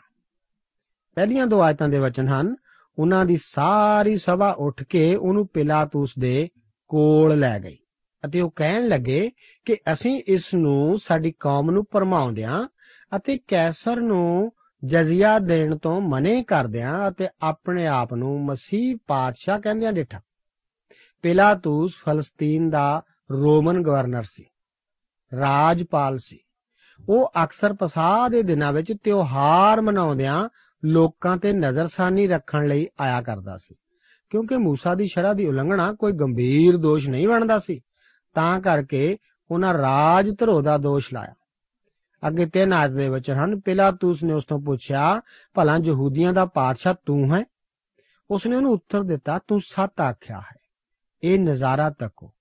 ਪਹਿਲੀਆਂ 1.14 1.46
ਦੋ 1.46 1.62
ਆਇਤਾਂ 1.62 1.88
ਦੇ 1.88 1.98
ਵਚਨ 1.98 2.28
ਹਨ 2.28 2.56
ਉਹਨਾਂ 3.00 3.24
ਦੀ 3.24 3.36
ਸਾਰੀ 3.36 4.16
ਸਭਾ 4.18 4.50
ਉੱਠ 4.58 4.82
ਕੇ 4.82 5.14
ਉਹਨੂੰ 5.16 5.46
ਪਿਲਾਤੂਸ 5.46 6.12
ਦੇ 6.18 6.48
ਕੋਲ 6.90 7.38
ਲੈ 7.38 7.58
ਗਈ। 7.60 7.76
ਅਤੇ 8.24 8.40
ਉਹ 8.40 8.50
ਕਹਿਣ 8.56 8.88
ਲੱਗੇ 8.88 9.30
ਕਿ 9.64 9.76
ਅਸੀਂ 9.92 10.22
ਇਸ 10.26 10.54
ਨੂੰ 10.54 10.98
ਸਾਡੀ 10.98 11.32
ਕੌਮ 11.40 11.70
ਨੂੰ 11.70 11.84
ਭਰਮਾਉਂਦਿਆਂ 11.90 12.68
ਅਤੇ 13.16 13.38
ਕੈਸਰ 13.48 14.00
ਨੂੰ 14.00 14.52
ਜਜ਼ੀਆ 14.84 15.38
ਦੇਣ 15.38 15.76
ਤੋਂ 15.76 16.00
ਮਨੇ 16.00 16.42
ਕਰਦਿਆਂ 16.42 17.08
ਅਤੇ 17.08 17.28
ਆਪਣੇ 17.42 17.86
ਆਪ 17.86 18.14
ਨੂੰ 18.14 18.44
ਮਸੀਹ 18.44 18.96
ਪਾਤਸ਼ਾਹ 19.06 19.60
ਕਹਿੰਦਿਆਂ 19.60 19.92
ਡਿਠਾ। 19.92 20.20
ਪਿਲਾਤੂਸ 21.22 21.94
ਫਲਸਤੀਨ 22.04 22.70
ਦਾ 22.70 23.02
ਰੋਮਨ 23.30 23.82
ਗਵਰਨਰ 23.82 24.22
ਸੀ, 24.22 24.44
ਰਾਜਪਾਲ 25.32 26.18
ਸੀ। 26.18 26.38
ਉਹ 27.08 27.30
ਅਕਸਰ 27.44 27.72
ਪਸਾਹ 27.72 28.28
ਦੇ 28.28 28.42
ਦਿਨਾਂ 28.42 28.72
ਵਿੱਚ 28.72 28.92
ਤਿਉਹਾਰ 29.04 29.80
ਮਨਾਉਂਦਿਆਂ 29.80 30.48
ਲੋਕਾਂ 30.85 31.37
ਤੇ 31.37 31.53
ਨਜ਼ਰਸਾਨੀ 31.53 32.27
ਰੱਖਣ 32.27 32.67
ਲਈ 32.67 32.87
ਆਇਆ 32.99 33.21
ਕਰਦਾ 33.21 33.57
ਸੀ 33.57 33.75
ਕਿਉਂਕਿ 34.29 34.55
موسی 34.55 34.95
ਦੀ 34.95 35.07
ਸ਼ਰ੍ਹਾ 35.07 35.33
ਦੀ 35.33 35.45
ਉਲੰਘਣਾ 35.45 35.93
ਕੋਈ 35.93 36.11
ਗੰਭੀਰ 36.11 36.77
ਦੋਸ਼ 36.77 37.09
ਨਹੀਂ 37.09 37.27
ਬਣਦਾ 37.27 37.59
ਸੀ 37.59 37.81
ਤਾਂ 38.35 38.61
ਕਰਕੇ 38.61 39.17
ਉਹਨਾਂ 39.51 39.73
ਰਾਜ 39.73 40.29
ਧਰੋ 40.39 40.61
ਦਾ 40.61 40.77
ਦੋਸ਼ 40.77 41.13
ਲਾਇਆ 41.13 41.33
ਅੱਗੇ 42.27 42.45
ਤਿੰਨ 42.45 42.73
ਆਇਤ 42.73 42.91
ਦੇ 42.91 43.09
ਵਿੱਚ 43.09 43.31
ਹਨ 43.31 43.59
ਪਿਲਾਤੂਸ 43.59 44.23
ਨੇ 44.23 44.33
ਉਸ 44.33 44.45
ਤੋਂ 44.45 44.59
ਪੁੱਛਿਆ 44.59 45.21
ਭਲਾ 45.53 45.77
ਯਹੂਦੀਆਂ 45.77 46.33
ਦਾ 46.33 46.45
ਪਾਤਸ਼ਾਹ 46.45 46.93
ਤੂੰ 47.05 47.35
ਹੈ 47.35 47.43
ਉਸਨੇ 48.29 48.55
ਉਹਨੂੰ 48.55 48.71
ਉੱਤਰ 48.71 49.03
ਦਿੱਤਾ 49.03 49.39
ਤੂੰ 49.47 49.61
ਸੱਤ 49.61 50.01
ਆਖਿਆ 50.01 50.39
ਹੈ 50.39 50.55
ਇਹ 51.23 51.39
ਨਜ਼ਾਰਾ 51.39 51.89
ਤੱਕੋ 51.89 52.31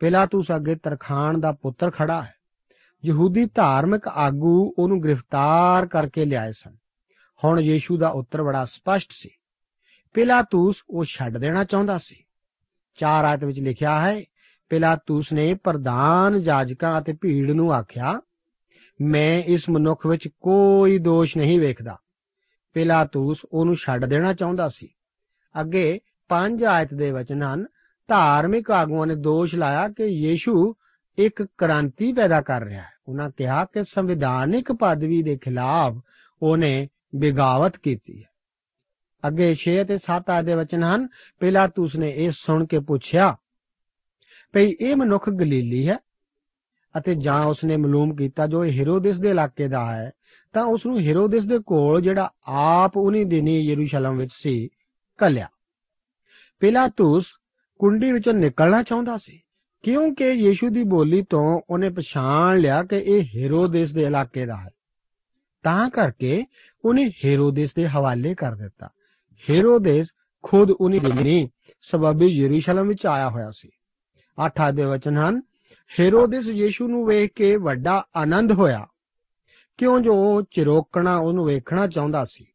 ਪਿਲਾਤੂਸ 0.00 0.46
ਅੱਗੇ 0.56 0.74
ਤਰਖਾਨ 0.74 1.40
ਦਾ 1.40 1.52
ਪੁੱਤਰ 1.52 1.90
ਖੜਾ 1.90 2.22
ਹੈ 2.22 2.34
ਯਹੂਦੀ 3.04 3.44
ਧਾਰਮਿਕ 3.54 4.08
ਆਗੂ 4.08 4.74
ਉਹਨੂੰ 4.78 5.02
ਗ੍ਰਿਫਤਾਰ 5.02 5.86
ਕਰਕੇ 5.86 6.24
ਲਿਆਏ 6.24 6.52
ਸਨ 6.52 6.76
ਹੁਣ 7.43 7.59
ਯੀਸ਼ੂ 7.59 7.97
ਦਾ 7.97 8.07
ਉੱਤਰ 8.07 8.43
ਬੜਾ 8.43 8.65
ਸਪਸ਼ਟ 8.65 9.09
ਸੀ। 9.11 9.29
ਪਿਲਾਤੂਸ 10.13 10.75
ਉਹ 10.89 11.05
ਛੱਡ 11.05 11.37
ਦੇਣਾ 11.37 11.63
ਚਾਹੁੰਦਾ 11.63 11.97
ਸੀ। 11.97 12.23
ਚਾਰ 12.95 13.25
ਆਇਤ 13.25 13.43
ਵਿੱਚ 13.43 13.59
ਲਿਖਿਆ 13.59 13.99
ਹੈ, 14.01 14.21
ਪਿਲਾਤੂਸ 14.69 15.33
ਨੇ 15.33 15.53
ਪ੍ਰਧਾਨ 15.53 16.41
ਜਾਜਕਾਂ 16.41 17.01
ਅਤੇ 17.01 17.13
ਭੀੜ 17.21 17.51
ਨੂੰ 17.51 17.73
ਆਖਿਆ, 17.73 18.21
ਮੈਂ 19.01 19.43
ਇਸ 19.43 19.69
ਮਨੁੱਖ 19.69 20.07
ਵਿੱਚ 20.07 20.27
ਕੋਈ 20.27 20.97
ਦੋਸ਼ 20.97 21.37
ਨਹੀਂ 21.37 21.59
ਵੇਖਦਾ। 21.59 21.97
ਪਿਲਾਤੂਸ 22.73 23.37
ਉਹਨੂੰ 23.51 23.75
ਛੱਡ 23.75 24.05
ਦੇਣਾ 24.05 24.33
ਚਾਹੁੰਦਾ 24.33 24.69
ਸੀ। 24.69 24.87
ਅੱਗੇ 25.61 25.99
ਪੰਜ 26.29 26.63
ਆਇਤ 26.63 26.93
ਦੇ 26.93 27.11
ਵਚਨ 27.11 27.43
ਹਨ, 27.43 27.65
ਧਾਰਮਿਕ 28.07 28.71
ਆਗੂਆਂ 28.71 29.07
ਨੇ 29.07 29.15
ਦੋਸ਼ 29.15 29.55
ਲਾਇਆ 29.55 29.87
ਕਿ 29.87 30.05
ਯੀਸ਼ੂ 30.05 30.73
ਇੱਕ 31.17 31.43
ਕ੍ਰਾਂਤੀ 31.57 32.13
ਪੈਦਾ 32.13 32.41
ਕਰ 32.41 32.61
ਰਿਹਾ 32.61 32.81
ਹੈ। 32.81 32.89
ਉਹਨਾਂ 33.07 33.29
ਕਿਹਾ 33.37 33.65
ਕਿ 33.65 33.83
ਸੰਵਿਧਾਨਿਕ 33.83 34.71
ਪਦਵੀ 34.71 35.23
ਦੇ 35.23 35.37
ਖਿਲਾਫ 35.37 35.93
ਉਹਨੇ 36.41 36.87
ਬਿਗਾਵਤ 37.19 37.77
ਕੀਤੀ 37.77 38.23
ਹੈ। 38.23 38.27
ਅੱਗੇ 39.23 39.55
6 39.55 39.75
ਅਤੇ 39.81 39.97
7 39.97 40.29
ਆਇਤ 40.29 40.45
ਦੇ 40.45 40.53
ਵਚਨ 40.53 40.83
ਹਨ, 40.83 41.07
ਪਿਲਾਤੂਸ 41.39 41.95
ਨੇ 41.95 42.09
ਇਹ 42.17 42.31
ਸੁਣ 42.31 42.65
ਕੇ 42.65 42.79
ਪੁੱਛਿਆ, 42.79 43.35
ਭਈ 44.53 44.75
ਇਹ 44.81 44.95
ਮਨੁੱਖ 44.95 45.29
ਗਲੀਲੀ 45.29 45.87
ਹੈ? 45.89 45.97
ਅਤੇ 46.95 47.15
ਜਾਂ 47.15 47.43
ਉਸਨੇ 47.45 47.77
ਮਾਲੂਮ 47.77 48.15
ਕੀਤਾ 48.15 48.47
ਜੋ 48.47 48.63
ਇਹ 48.65 48.79
ਹੈਰੋਦਿਸ 48.79 49.19
ਦੇ 49.19 49.29
ਇਲਾਕੇ 49.29 49.67
ਦਾ 49.67 49.83
ਹੈ, 49.95 50.11
ਤਾਂ 50.53 50.63
ਉਸ 50.63 50.85
ਨੂੰ 50.85 50.99
ਹੈਰੋਦਿਸ 51.01 51.45
ਦੇ 51.45 51.57
ਕੋਲ 51.65 52.01
ਜਿਹੜਾ 52.01 52.29
ਆਪ 52.47 52.97
ਉਨੀ 52.97 53.23
ਦਿਨੀ 53.25 53.59
ਯਰੂਸ਼ਲਮ 53.59 54.17
ਵਿੱਚ 54.17 54.31
ਸੀ 54.33 54.67
ਕੱਲਿਆ 55.19 55.47
ਪਿਲਾਤੂਸ 56.59 57.25
ਕੁੰਡੀ 57.79 58.11
ਵਿੱਚੋਂ 58.11 58.33
ਨਿਕਲਣਾ 58.33 58.81
ਚਾਹੁੰਦਾ 58.83 59.17
ਸੀ, 59.17 59.41
ਕਿਉਂਕਿ 59.83 60.29
ਯੀਸ਼ੂ 60.29 60.69
ਦੀ 60.69 60.83
ਬੋਲੀ 60.83 61.21
ਤੋਂ 61.29 61.61
ਉਹਨੇ 61.69 61.89
ਪਛਾਣ 61.89 62.57
ਲਿਆ 62.57 62.83
ਕਿ 62.83 62.97
ਇਹ 62.97 63.23
ਹੈਰੋਦਿਸ 63.35 63.93
ਦੇ 63.93 64.01
ਇਲਾਕੇ 64.01 64.45
ਦਾ 64.45 64.55
ਹੈ। 64.57 64.69
ਤਾਂ 65.63 65.89
ਕਰਕੇ 65.89 66.43
ਉਹਨੇ 66.85 67.11
ਹੈਰੋਦਿਸ 67.25 67.73
ਦੇ 67.73 67.87
ਹਵਾਲੇ 67.87 68.35
ਕਰ 68.35 68.55
ਦਿੱਤਾ। 68.55 68.89
ਹੈਰੋਦਿਸ 69.49 70.07
ਖੁਦ 70.43 70.71
ਉਨੀ 70.71 70.99
ਦਿਨੀ 70.99 71.49
ਸਬਬੀ 71.81 72.25
ਯਰੂਸ਼ਲਮ 72.25 72.87
ਵਿੱਚ 72.87 73.05
ਆਇਆ 73.05 73.29
ਹੋਇਆ 73.29 73.51
ਸੀ। 73.51 73.69
ਅੱਠ 74.45 74.61
ਦੇ 74.73 74.85
ਵਚਨ 74.85 75.17
ਹਨ। 75.17 75.41
ਹੈਰੋਦਿਸ 75.99 76.47
ਯੀਸ਼ੂ 76.47 76.87
ਨੂੰ 76.87 77.05
ਵੇਖ 77.05 77.31
ਕੇ 77.35 77.55
ਵੱਡਾ 77.55 78.05
ਆਨੰਦ 78.15 78.51
ਹੋਇਆ। 78.51 78.87
ਕਿਉਂ 79.77 79.99
ਜੋ 79.99 80.13
ਉਹ 80.13 80.41
ਚਿਰੋਕਣਾ 80.41 81.17
ਉਹਨੂੰ 81.17 81.45
ਵੇਖਣਾ 81.45 81.87
ਚਾਹੁੰਦਾ 81.87 82.25
ਸੀ। 82.25 82.45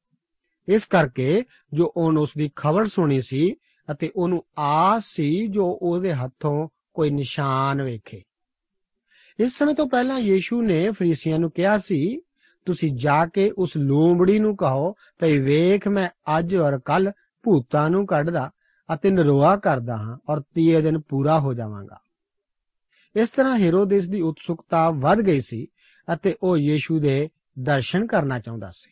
ਇਸ 0.68 0.84
ਕਰਕੇ 0.84 1.44
ਜੋ 1.74 1.92
ਉਹਨ 1.96 2.18
ਉਸ 2.18 2.30
ਦੀ 2.38 2.50
ਖਬਰ 2.56 2.84
ਸੁਣੀ 2.86 3.20
ਸੀ 3.22 3.54
ਅਤੇ 3.92 4.10
ਉਹਨੂੰ 4.16 4.44
ਆਸ 4.58 5.04
ਸੀ 5.06 5.46
ਜੋ 5.46 5.78
ਉਹਦੇ 5.82 6.14
ਹੱਥੋਂ 6.14 6.68
ਕੋਈ 6.94 7.10
ਨਿਸ਼ਾਨ 7.10 7.82
ਵੇਖੇ। 7.82 8.22
ਇਸ 9.40 9.58
ਸਮੇਂ 9.58 9.74
ਤੋਂ 9.74 9.88
ਪਹਿਲਾਂ 9.88 10.18
ਯੀਸ਼ੂ 10.18 10.62
ਨੇ 10.62 10.90
ਫਰੀਸੀਆਂ 10.90 11.38
ਨੂੰ 11.38 11.50
ਕਿਹਾ 11.50 11.78
ਸੀ 11.78 12.20
ਤੁਸੀਂ 12.66 12.92
ਜਾ 12.96 13.24
ਕੇ 13.26 13.50
ਉਸ 13.58 13.76
ਲੋਮੜੀ 13.76 14.38
ਨੂੰ 14.38 14.56
ਕਹੋ, 14.56 14.92
ਭਈ 15.20 15.38
ਵੇਖ 15.38 15.88
ਮੈਂ 15.88 16.08
ਅੱਜ 16.38 16.54
ਔਰ 16.56 16.78
ਕੱਲ 16.78 17.10
ਭੂਤਾਂ 17.44 17.88
ਨੂੰ 17.90 18.06
ਕੱਢਦਾ 18.06 18.50
ਅਤੇ 18.88 19.10
ਨਿਰੋਆ 19.10 19.56
ਕਰਦਾ 19.56 19.96
ਹਾਂ 19.96 20.16
ਔਰ 20.28 20.40
ਤੀਏ 20.54 20.80
ਦਿਨ 20.80 21.00
ਪੂਰਾ 21.00 21.38
ਹੋ 21.40 21.54
ਜਾਵਾਂਗਾ। 21.54 21.98
ਇਸ 23.16 23.28
ਤਰ੍ਹਾਂ 23.28 23.58
ਹੈਰੋਦੇਸ 23.58 24.08
ਦੀ 24.08 24.20
ਉਤਸੁਕਤਾ 24.20 24.88
ਵੱਧ 24.90 25.20
ਗਈ 25.20 25.40
ਸੀ 25.40 25.66
ਅਤੇ 26.08 26.34
ਉਹ 26.42 26.56
ਯੀਸ਼ੂ 26.56 26.98
ਦੇ 27.00 27.28
ਦਰਸ਼ਨ 27.58 28.06
ਕਰਨਾ 28.06 28.38
ਚਾਹੁੰਦਾ 28.38 28.70
ਸੀ। 28.70 28.90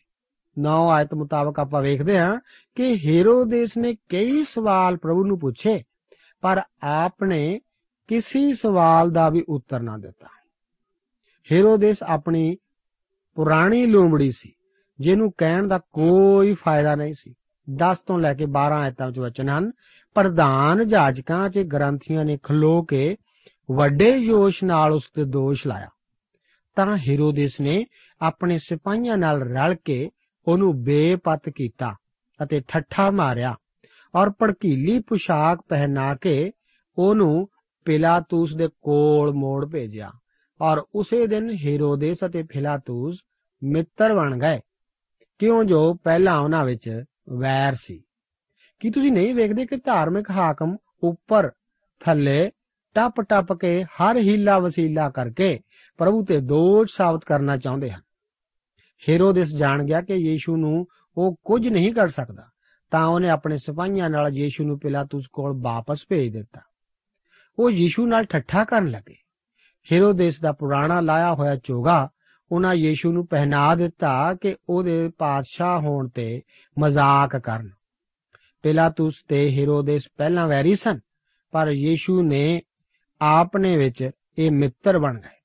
9 0.57 0.89
ਆਇਤ 0.89 1.13
ਮੁਤਾਬਕ 1.13 1.59
ਆਪਾਂ 1.59 1.81
ਵੇਖਦੇ 1.81 2.17
ਹਾਂ 2.19 2.39
ਕਿ 2.77 2.95
ਹੈਰੋਦੇਸ 2.97 3.77
ਨੇ 3.77 3.93
ਕਈ 4.09 4.43
ਸਵਾਲ 4.43 4.97
ਪ੍ਰਭੂ 4.97 5.23
ਨੂੰ 5.25 5.39
ਪੁੱਛੇ, 5.39 5.81
ਪਰ 6.41 6.61
ਆਪ 6.83 7.23
ਨੇ 7.23 7.59
ਕਿਸੇ 8.09 8.53
ਸਵਾਲ 8.53 9.11
ਦਾ 9.11 9.29
ਵੀ 9.29 9.43
ਉੱਤਰ 9.49 9.79
ਨਾ 9.79 9.97
ਦਿੱਤਾ। 9.97 10.27
ਹੈਰੋਦੇਸ 11.49 12.03
ਆਪਣੀ 12.03 12.57
ਪੁਰਾਣੀ 13.35 13.85
ਲੋਮੜੀ 13.85 14.31
ਸੀ, 14.31 14.53
ਜਿਹਨੂੰ 14.99 15.31
ਕਹਿਣ 15.37 15.67
ਦਾ 15.67 15.77
ਕੋਈ 15.77 16.53
ਫਾਇਦਾ 16.53 16.95
ਨਹੀਂ 16.95 17.13
ਸੀ। 17.13 17.33
10 17.67 17.97
ਤੋਂ 18.07 18.19
ਲੈ 18.19 18.33
ਕੇ 18.33 18.45
12 18.45 18.79
ਆਇਤਾਂ 18.79 19.07
ਵਿੱਚ 19.07 19.19
ਵਚਨ 19.19 19.49
ਹਨ, 19.49 19.71
ਪ੍ਰਧਾਨ 20.13 20.87
ਜਾਜਕਾਂ 20.87 21.49
ਤੇ 21.49 21.63
ਗ੍ਰੰਥੀਆਂ 21.63 22.25
ਨੇ 22.25 22.37
ਖਲੋ 22.43 22.81
ਕੇ 22.83 23.15
ਵੱਡੇ 23.71 24.19
ਜੋਸ਼ 24.25 24.63
ਨਾਲ 24.63 24.93
ਉਸ 24.93 25.09
ਤੇ 25.13 25.23
ਦੋਸ਼ 25.23 25.67
ਲਾਇਆ। 25.67 25.89
ਤਾਂ 26.75 26.97
ਹੈਰੋਦੇਸ 26.97 27.59
ਨੇ 27.61 27.85
ਆਪਣੇ 28.21 28.57
ਸਿਪਾਹੀਆਂ 28.57 29.17
ਨਾਲ 29.17 29.41
ਰਲ 29.41 29.75
ਕੇ 29.85 30.09
ਉਹਨੂੰ 30.47 30.83
ਬੇਪਤ 30.83 31.49
ਕੀਤਾ 31.49 31.95
ਅਤੇ 32.43 32.61
ਠੱਠਾ 32.67 33.11
ਮਾਰਿਆ 33.11 33.55
ਔਰ 34.15 34.29
ਭੜਕੀਲੀ 34.29 34.99
ਪੁਸ਼ਾਕ 34.99 35.61
ਪਹਿਨਾ 35.69 36.15
ਕੇ 36.15 36.51
ਉਹਨੂੰ 36.97 37.47
ਪਿਲਾਤੂਸ 37.85 38.55
ਦੇ 38.55 38.67
ਕੋਲ 38.67 39.33
ਮੋੜ 39.33 39.65
ਭੇਜਿਆ। 39.71 40.11
ਔਰ 40.61 40.83
ਉਸੇ 40.95 41.27
ਦਿਨ 41.27 41.49
ਹੈਰੋਦੇਸ 41.49 42.17
ਅਤੇ 42.25 42.43
ਫਿਲਾਤੂਸ 42.43 43.19
ਮਿੱਤਰ 43.63 44.13
ਬਣ 44.13 44.37
ਗਏ। 44.39 44.59
ਕਿਉਂ 45.39 45.63
ਜੋ 45.63 45.93
ਪਹਿਲਾਂ 45.93 46.39
ਉਹਨਾਂ 46.39 46.65
ਵਿੱਚ 46.65 47.03
ਵੈਰ 47.39 47.75
ਸੀ? 47.75 48.03
ਕੀ 48.79 48.89
ਤੁਸੀਂ 48.89 49.11
ਨਹੀਂ 49.11 49.35
ਵੇਖਦੇ 49.35 49.65
ਕਿ 49.65 49.77
ਧਾਰਮਿਕ 49.77 50.31
ਹਾਕਮ 50.31 50.75
ਉੱਪਰ 51.03 51.49
ਥੱਲੇ 52.05 52.49
ਟੱਪ 52.95 53.21
ਟੱਪ 53.21 53.53
ਕੇ 53.53 53.83
ਹਰ 53.83 54.17
ਹੀਲਾ 54.17 54.59
ਵਸੀਲਾ 54.59 55.09
ਕਰਕੇ 55.09 55.59
ਪ੍ਰਭੂ 55.97 56.23
ਤੇ 56.25 56.39
ਦੋਸ਼ 56.39 56.95
ਸਾਬਤ 56.95 57.23
ਕਰਨਾ 57.25 57.57
ਚਾਹੁੰਦੇ 57.57 57.91
ਹਨ? 57.91 58.01
ਹੈਰੋਦੇਸ 59.09 59.55
ਜਾਣ 59.55 59.83
ਗਿਆ 59.83 60.01
ਕਿ 60.01 60.13
ਯੀਸ਼ੂ 60.13 60.57
ਨੂੰ 60.57 60.85
ਉਹ 61.17 61.35
ਕੁਝ 61.43 61.67
ਨਹੀਂ 61.67 61.93
ਕਰ 61.93 62.07
ਸਕਦਾ, 62.07 62.43
ਤਾਂ 62.91 63.05
ਉਹਨੇ 63.07 63.29
ਆਪਣੇ 63.29 63.57
ਸਿਪਾਹੀਆਂ 63.57 64.09
ਨਾਲ 64.09 64.37
ਯੀਸ਼ੂ 64.37 64.65
ਨੂੰ 64.65 64.79
ਪਿਲਾਤੂਸ 64.79 65.27
ਕੋਲ 65.33 65.53
ਵਾਪਸ 65.61 66.05
ਭੇਜ 66.09 66.33
ਦਿੱਤਾ। 66.33 66.61
ਉਹ 67.59 67.71
ਯੀਸ਼ੂ 67.71 68.05
ਨਾਲ 68.05 68.25
ਠੱਠਾ 68.25 68.63
ਕਰਨ 68.63 68.87
ਲੱਗੇ। 68.87 69.20
ਹੈਰੋਦੇਸ 69.91 70.39
ਦਾ 70.41 70.51
ਪੁਰਾਣਾ 70.51 70.99
ਲਾਇਆ 70.99 71.33
ਹੋਇਆ 71.33 71.55
ਚੋਗਾ 71.55 72.09
ਉਹਨਾਂ 72.51 72.73
ਯੀਸ਼ੂ 72.73 73.11
ਨੂੰ 73.11 73.27
ਪਹਿਨਾ 73.27 73.75
ਦਿੱਤਾ 73.75 74.33
ਕਿ 74.33 74.55
ਉਹਦੇ 74.69 75.09
ਪਾਤਸ਼ਾਹ 75.17 75.79
ਹੋਣ 75.79 76.07
ਤੇ 76.07 76.41
ਮਜ਼ਾਕ 76.79 77.37
ਕਰਨ। 77.37 77.69
ਪਿਲਾਤੂਸ 78.61 79.23
ਤੇ 79.27 79.59
ਹੈਰੋਦੇਸ 79.59 80.07
ਪਹਿਲਾਂ 80.17 80.47
ਵੈਰੀ 80.47 80.75
ਸਨ, 80.75 80.99
ਪਰ 81.51 81.67
ਯੀਸ਼ੂ 81.67 82.21
ਨੇ 82.23 82.61
ਆਪਨੇ 83.21 83.77
ਵਿੱਚ 83.77 84.09
ਇਹ 84.37 84.51
ਮਿੱਤਰ 84.51 84.99
ਬਣ 84.99 85.19
ਗਏ। 85.19 85.39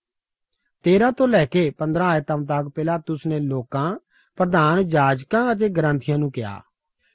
13 0.85 1.11
ਤੋਂ 1.11 1.29
ਲੈ 1.29 1.47
ਕੇ 1.47 1.71
15 1.79 2.05
ਆਇਤਾਂ 2.05 2.39
ਤੱਕ 2.39 2.69
ਪਿਲਾਤੂਸ 2.69 3.27
ਨੇ 3.27 3.41
ਲੋਕਾਂ, 3.41 3.99
ਪ੍ਰਧਾਨ 4.37 4.89
ਜਾਜਕਾਂ 4.89 5.53
ਅਤੇ 5.53 5.69
ਗ੍ਰੰਥੀਆਂ 5.69 6.19
ਨੂੰ 6.19 6.31
ਕਿਹਾ 6.33 6.61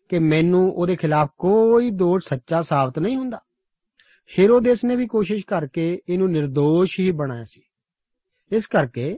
ਕਿ 0.10 0.20
ਮੈਨੂੰ 0.20 0.72
ਉਹਦੇ 0.72 0.96
ਖਿਲਾਫ 0.96 1.30
ਕੋਈ 1.38 1.90
ਦੋਸ਼ 1.92 2.30
ਸੱਚਾ 2.30 2.62
ਸਾਬਤ 2.62 3.00
ਨਹੀਂ 3.00 3.18
ਹੁੰਦਾ। 3.18 3.40
ਹੈਰੋਦੇਸ 4.39 4.84
ਨੇ 4.84 4.96
ਵੀ 4.96 5.08
ਕੋਸ਼ਿਸ਼ 5.08 5.46
ਕਰਕੇ 5.46 6.00
ਇਹਨੂੰ 6.10 6.32
નિર્ਦੋਸ਼ 6.32 7.00
ਹੀ 7.00 7.12
ਬਣਾਇਆ 7.12 7.44
ਸੀ। 7.44 7.62
ਇਸ 8.52 8.67
ਕਰਕੇ 8.67 9.17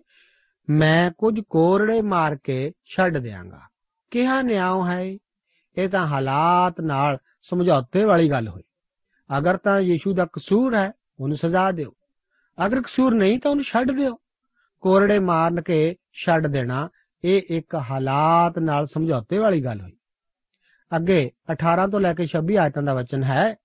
ਮੈਂ 0.70 1.12
ਕੁਝ 1.18 1.40
ਕੋਰੜੇ 1.50 2.02
ਮਾਰ 2.02 2.38
ਕੇ 2.44 2.72
ਛੱਡ 2.96 3.18
ਦਿਆਂਗਾ। 3.18 3.62
ਕਿਹਾ 4.12 4.42
ਨਿਆਂ 4.42 4.92
ਹੈ, 4.92 5.18
ਇਹ 5.78 5.90
ਤਾਂ 5.90 6.08
ਹਾਲਾਤ 6.08 6.82
ਨਾਲ 6.82 7.18
ਸਮਝੌਤੇ 7.42 8.04
ਵਾਲੀ 8.04 8.30
ਗੱਲ 8.30 8.48
ਹੋਈ। 8.48 8.64
ਅਗਰ 9.38 9.58
ਤਾਂ 9.58 9.80
ਯੀਸ਼ੂ 9.80 10.14
ਦਾ 10.14 10.26
ਕਸੂਰ 10.26 10.76
ਹੈ, 10.76 10.92
ਉਹਨੂੰ 11.20 11.38
ਸਜ਼ਾ 11.38 11.72
ਦਿਓ। 11.72 11.94
ਅਗਰ 12.66 12.82
ਕਸੂਰ 12.82 13.14
ਨਹੀਂ 13.14 13.40
ਤਾਂ 13.40 13.52
ਉਹਨੂੰ 13.52 13.66
ਛੱਡ 13.66 13.92
ਦਿਓ। 13.92 14.20
ਕੋਰੜੇ 14.82 15.20
ਮਾਰਨ 15.20 15.62
ਕੇ 15.62 15.96
ਛੱਡ 16.26 16.48
ਦੇਣਾ, 16.48 16.90
ਇਹ 17.24 17.42
ਇੱਕ 17.50 17.76
ਹਾਲਾਤ 17.76 18.60
ਨਾਲ 18.60 18.88
ਸਮਝੌਤੇ 18.88 19.38
ਵਾਲੀ 19.38 19.64
ਗੱਲ 19.64 19.82
ਹੋਈ। 19.82 19.98
ਅੱਗੇ 20.96 21.32
18 21.52 21.88
ਤੋਂ 21.88 22.00
ਲੈ 22.00 22.14
ਕੇ 22.14 22.28
26 22.28 22.58
ਆਇਤਾਂ 22.58 22.84
ਦਾ 22.84 22.94
ਵਚਨ 22.94 23.24
ਹੈ 23.24 23.56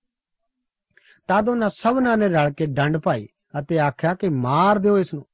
ਤਦ 1.28 1.48
ਉਹਨਾਂ 1.48 1.68
ਸਭਨਾਂ 1.70 2.16
ਨੇ 2.16 2.28
ਰਲ 2.28 2.52
ਕੇ 2.52 2.66
ਡੰਡ 2.66 2.96
ਪਾਈ 2.96 3.26
ਅਤੇ 3.58 3.78
ਆਖਿਆ 3.78 4.14
ਕਿ 4.14 4.28
ਮਾਰ 4.28 4.78
ਦਿਓ 4.78 4.98
ਇਸ 4.98 5.14
ਨੂੰ 5.14 5.24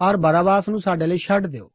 ਔਰ 0.00 0.16
ਬਰਾਬਾਸ 0.16 0.68
ਨੂੰ 0.68 0.80
ਸਾਡੇ 0.80 1.06
ਲਈ 1.06 1.18
ਛੱਡ 1.18 1.46
ਦਿਓ, 1.46 1.70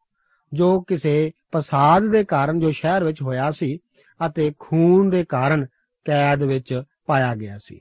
ਜੋ 0.51 0.79
ਕਿਸੇ 0.81 1.31
ਪਸਾਦ 1.51 2.03
ਦੇ 2.03 2.23
ਕਾਰਨ 2.23 2.59
ਜੋ 2.59 2.71
ਸ਼ਹਿਰ 2.71 3.03
ਵਿੱਚ 3.03 3.21
ਹੋਇਆ 3.21 3.51
ਸੀ 3.51 3.77
ਅਤੇ 4.19 4.51
ਖੂਨ 4.59 5.09
ਦੇ 5.09 5.23
ਕਾਰਨ 5.29 5.65
ਕੈਦ 6.05 6.43
ਵਿੱਚ 6.43 6.81
ਪਾਇਆ 7.07 7.35
ਗਿਆ 7.35 7.57
ਸੀ। 7.57 7.79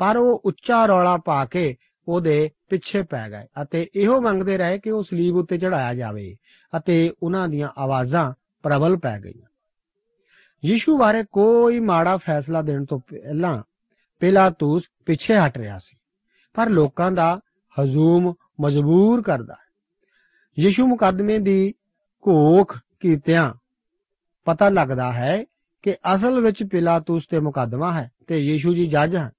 ਪਰ 0.00 0.16
ਉਹ 0.16 0.42
ਉੱਚਾ 0.44 0.84
ਰੌਲਾ 0.86 1.16
ਪਾ 1.16 1.44
ਕੇ 1.44 1.74
ਉਹਦੇ 2.08 2.50
ਪਿੱਛੇ 2.68 3.02
ਪੈ 3.02 3.28
ਗਏ 3.30 3.46
ਅਤੇ 3.62 3.86
ਇਹੋ 3.94 4.20
ਮੰਗਦੇ 4.20 4.56
ਰਹੇ 4.58 4.78
ਕਿ 4.78 4.90
ਉਹ 4.90 5.02
ਸਲੀਬ 5.02 5.36
ਉੱਤੇ 5.36 5.58
ਚੜਾਇਆ 5.58 5.94
ਜਾਵੇ 5.94 6.34
ਅਤੇ 6.72 7.12
ਉਹਨਾਂ 7.22 7.48
ਦੀਆਂ 7.48 7.68
ਆਵਾਜ਼ਾਂ 7.78 8.32
ਪ੍ਰਬਲ 8.64 8.96
ਪੈ 8.96 9.18
ਗਈਆਂ। 9.18 9.46
ਯੀਸ਼ੂ 10.62 10.96
ਬਾਰੇ 10.98 11.22
ਕੋਈ 11.32 11.80
ਮਾੜਾ 11.80 12.16
ਫੈਸਲਾ 12.16 12.62
ਦੇਣ 12.62 12.84
ਤੋਂ 12.84 12.98
ਪਹਿਲਾਂ 12.98 13.62
ਪਿਲਾਤੂਸ 14.22 14.82
ਪਿੱਛੇ 15.06 15.34
ਹਟ 15.36 15.56
ਰਿਹਾ 15.58 15.78
ਸੀ, 15.78 15.96
ਪਰ 16.54 16.68
ਲੋਕਾਂ 16.70 17.10
ਦਾ 17.10 17.40
ਹਜੂਮ 17.76 18.32
ਮਜਬੂਰ 18.60 19.22
ਕਰਦਾ 19.22 19.56
ਯੀਸ਼ੂ 20.58 20.86
ਮੁਕੱਦਮੇ 20.86 21.38
ਦੀ 21.38 21.72
ਘੋਖ 22.24 22.76
ਕੀਤਿਆਂ 23.00 23.52
ਪਤਾ 24.46 24.68
ਲੱਗਦਾ 24.68 25.12
ਹੈ 25.12 25.44
ਕਿ 25.82 25.94
ਅਸਲ 26.14 26.40
ਵਿੱਚ 26.40 26.62
ਪਿਲਾਤੂਸ 26.62 27.26
ਤੇ 27.30 27.38
ਮੁਕੱਦਮਾ 27.38 27.92
ਹੈ 27.92 28.10
ਤੇ 28.26 28.38
ਯੀਸ਼ੂ 28.38 28.74
ਜੀ 28.74 28.86
ਜੱਜ 28.86 29.16
ਹਨ। 29.16 29.30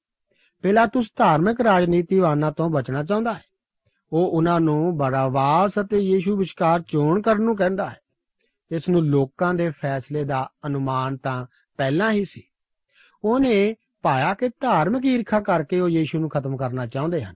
ਪਿਲਾਤੂਸ 0.63 1.07
ਧਾਰਮਿਕ 1.15 1.61
ਰਾਜਨੀਤੀਵਾਨਾਂ 1.61 2.51
ਤੋਂ 2.51 2.69
ਬਚਣਾ 2.69 3.03
ਚਾਹੁੰਦਾ 3.03 3.33
ਹੈ। 3.33 3.43
ਉਹ 4.13 4.27
ਉਹਨਾਂ 4.31 4.59
ਨੂੰ 4.59 4.97
ਬਰਾਵਾਸ 4.97 5.71
ਅਤੇ 5.81 5.99
ਯੀਸ਼ੂ 5.99 6.35
ਵਿਚਕਾਰ 6.37 6.81
ਚੋਣ 6.81 7.21
ਕਰਨ 7.21 7.41
ਨੂੰ 7.41 7.55
ਕਹਿੰਦਾ 7.55 7.89
ਹੈ। 7.89 7.99
ਇਸ 8.71 8.89
ਨੂੰ 8.89 9.01
ਲੋਕਾਂ 9.01 9.53
ਦੇ 9.53 9.69
ਫੈਸਲੇ 9.69 10.23
ਦਾ 10.23 10.49
ਅਨੁਮਾਨ 10.65 11.17
ਤਾਂ 11.17 11.45
ਪਹਿਲਾਂ 11.77 12.11
ਹੀ 12.11 12.25
ਸੀ। 12.25 12.43
ਉਹਨੇ 13.23 13.75
ਪਾਇਆ 14.03 14.33
ਕਿ 14.33 14.49
ਧਾਰਮਿਕ 14.49 15.05
ਈਰਖਾ 15.05 15.39
ਕਰਕੇ 15.39 15.79
ਉਹ 15.79 15.89
ਯੀਸ਼ੂ 15.89 16.19
ਨੂੰ 16.19 16.29
ਖਤਮ 16.29 16.57
ਕਰਨਾ 16.57 16.85
ਚਾਹੁੰਦੇ 16.85 17.23
ਹਨ। 17.23 17.33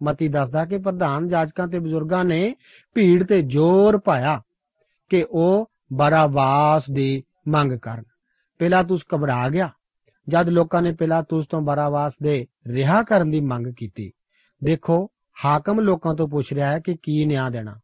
ਮਤੀ 0.00 0.28
ਦੱਸਦਾ 0.28 0.64
ਕਿ 0.64 0.78
ਪ੍ਰਧਾਨ 0.78 1.28
ਜਾਜਕਾਂ 1.28 1.66
ਤੇ 1.68 1.78
ਬਜ਼ੁਰਗਾਂ 1.78 2.24
ਨੇ 2.24 2.54
ਭੀੜ 2.94 3.22
ਤੇ 3.24 3.42
ਜ਼ੋਰ 3.42 3.98
ਪਾਇਆ 3.98 4.40
ਕਿ 5.10 5.24
ਉਹ 5.30 5.70
ਬਰਾਵਾਸ 5.92 6.90
ਦੀ 6.90 7.22
ਮੰਗ 7.48 7.72
ਕਰਨ। 7.72 8.02
ਪਿਲਾਤੂਸ 8.60 9.02
ਘਬਰਾ 9.14 9.48
ਗਿਆ। 9.48 9.70
ਜਦ 10.28 10.48
ਲੋਕਾਂ 10.48 10.82
ਨੇ 10.82 10.92
ਪਿਲਾਤੂਸ 10.92 11.46
ਤੋਂ 11.46 11.60
ਬਰਾਵਾਸ 11.62 12.12
ਦੇ 12.22 12.46
ਰਿਹਾ 12.66 13.02
ਕਰਨ 13.02 13.30
ਦੀ 13.30 13.40
ਮੰਗ 13.40 13.66
ਕੀਤੀ, 13.76 14.10
ਦੇਖੋ, 14.64 15.06
ਹਾਕਮ 15.44 15.80
ਲੋਕਾਂ 15.80 16.14
ਤੋਂ 16.14 16.28
ਪੁੱਛ 16.28 16.52
ਰਿਹਾ 16.52 16.72
ਹੈ 16.72 16.78
ਕਿ 16.78 16.96
ਕੀ 17.02 17.24
ਨਿਆਂ 17.24 17.50
ਦੇਣਾ। 17.50 17.74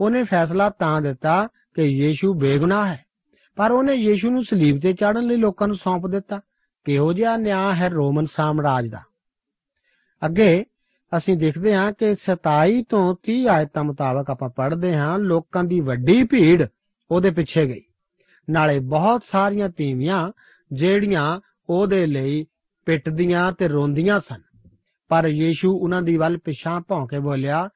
ਉਹਨੇ 0.00 0.22
ਫੈਸਲਾ 0.24 0.68
ਤਾਂ 0.70 1.00
ਦਿੱਤਾ 1.00 1.46
ਕਿ 1.74 1.82
ਯੀਸ਼ੂ 1.82 2.34
ਬੇਗੁਨਾਹ 2.34 2.86
ਹੈ, 2.86 3.04
ਪਰ 3.56 3.70
ਉਹਨੇ 3.70 3.92
ਯੀਸ਼ੂ 3.92 4.30
ਨੂੰ 4.30 4.44
ਸਲੀਬ 4.44 4.80
ਤੇ 4.82 4.92
ਚਾੜਨ 4.92 5.22
ਲਈ 5.22 5.36
ਲੋਕਾਂ 5.36 5.68
ਨੂੰ 5.68 5.76
ਸੌਂਪ 5.76 6.06
ਦਿੱਤਾ। 6.06 6.40
ਕਿਹੋ 6.84 7.12
ਜਿਹਾ 7.12 7.36
ਨਿਆਂ 7.36 7.72
ਹੈ 7.72 7.88
ਰੋਮਨ 7.88 8.26
ਸਾਮਰਾਜ 8.26 8.88
ਦਾ? 8.88 9.00
ਅੱਗੇ 10.26 10.64
ਅਸੀਂ 11.16 11.36
ਦੇਖਦੇ 11.36 11.74
ਹਾਂ 11.74 11.92
ਕਿ 11.92 12.14
27 12.14 12.82
ਤੋਂ 12.88 13.14
30 13.22 13.46
ਆਇਤਾਂ 13.46 13.84
ਮੁਤਾਬਕ 13.84 14.30
ਆਪਾਂ 14.30 14.48
ਪੜ੍ਹਦੇ 14.48 14.96
ਹਾਂ, 14.96 15.18
ਲੋਕਾਂ 15.18 15.64
ਦੀ 15.64 15.80
ਵੱਡੀ 15.80 16.24
ਭੀੜ 16.24 16.66
ਉਹਦੇ 17.10 17.30
ਪਿੱਛੇ 17.30 17.66
ਗਈ। 17.66 17.82
ਨਾਲੇ 18.50 18.78
ਬਹੁਤ 18.78 19.22
ਸਾਰੀਆਂ 19.24 19.68
ਤੀਵੀਆਂ 19.68 20.32
ਜਿਹੜੀਆਂ 20.72 21.40
ਉਹਦੇ 21.70 22.06
ਲਈ 22.06 22.46
ਪਿੱਟਦੀਆਂ 22.86 23.52
ਤੇ 23.52 23.68
ਰੋਂਦੀਆਂ 23.68 24.20
ਸਨ। 24.20 24.42
ਪਰ 25.08 25.26
ਯੀਸ਼ੂ 25.26 25.78
ਉਹਨਾਂ 25.78 26.02
ਦੀ 26.02 26.16
ਵੱਲ 26.16 26.38
ਪਿਛਾਂ 26.38 26.80
ਭੌਂ 26.80 27.06
ਕੇ 27.06 27.18
ਬੋਲਿਆ, 27.18 27.68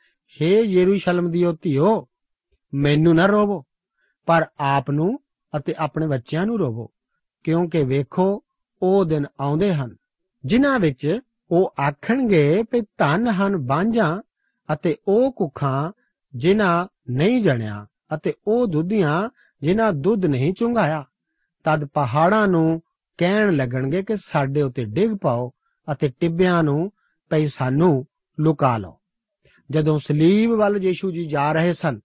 ਹੇ 0.43 0.61
ਯਰੂਸ਼ਲਮ 0.61 1.31
ਦੀ 1.31 1.45
ਉਹ 1.45 1.55
ਧੀਓ, 1.62 2.09
ਮੈਨੂੰ 2.75 3.14
ਨਾ 3.14 3.27
ਰੋਵੋ, 3.27 3.64
ਪਰ 4.27 4.47
ਆਪ 4.61 4.90
ਨੂੰ 4.90 5.21
ਅਤੇ 5.57 5.75
ਆਪਣੇ 5.79 6.07
ਬੱਚਿਆਂ 6.07 6.47
ਨੂੰ 6.47 6.59
ਰੋਵੋ, 6.59 6.90
ਕਿਉਂਕਿ 7.45 7.85
ਵੇਖੋ 7.85 8.43
ਉਹ 8.85 9.05
ਦਿਨ 9.05 9.27
ਆਉਂਦੇ 9.40 9.75
ਹਨ, 9.75 9.94
ਜਿਨ੍ਹਾਂ 10.44 10.79
ਵਿੱਚ 10.79 11.18
ਉਹ 11.51 11.75
ਆਖਣਗੇ 11.81 12.62
ਕਿ 12.73 12.81
ਧੰਨ 12.81 13.29
ਹਨ 13.29 13.57
ਬਾਂਝਾਂ 13.57 14.23
ਅਤੇ 14.68 14.97
ਉਹ 15.09 15.33
ਕੁੱਖਾਂ 15.33 15.92
ਜਿਨ੍ਹਾਂ 16.35 16.87
ਨਹੀਂ 17.11 17.42
ਜਣਿਆ 17.42 17.87
ਅਤੇ 18.14 18.35
ਉਹ 18.49 18.66
ਦੁੱਧੀਆਂ 18.66 19.29
ਜਿਨ੍ਹਾਂ 19.62 19.92
ਦੁੱਧ 19.92 20.25
ਨਹੀਂ 20.25 20.53
ਚੁੰਘਾਇਆ। 20.55 21.05
ਤਦ 21.64 21.85
ਪਹਾੜਾਂ 21.85 22.47
ਨੂੰ 22.49 22.81
ਕਹਿਣ 23.18 23.53
ਲੱਗਣਗੇ 23.53 24.03
ਕਿ 24.03 24.16
ਸਾਡੇ 24.16 24.62
ਉੱਤੇ 24.62 24.85
ਡਿੱਗ 24.85 25.16
ਪਾਓ 25.23 25.51
ਅਤੇ 25.92 26.09
ਟਿੱਬਿਆਂ 26.20 26.62
ਨੂੰ 26.62 26.90
ਪਈ 27.31 27.47
ਸਾਨੂੰ 27.47 28.07
ਲੁਕਾ 28.40 28.77
ਲਓ। 28.79 28.99
ਜਦੋਂ 29.70 29.99
ਸਲੀਬ 29.99 30.51
ਵੱਲ 30.51 30.77
ਯੀਸ਼ੂ 30.85 31.11
ਜੀ 31.11 31.27
ਜਾ 31.27 31.53
ਰਹੇ 31.53 31.73
ਸਨ, 31.73 32.01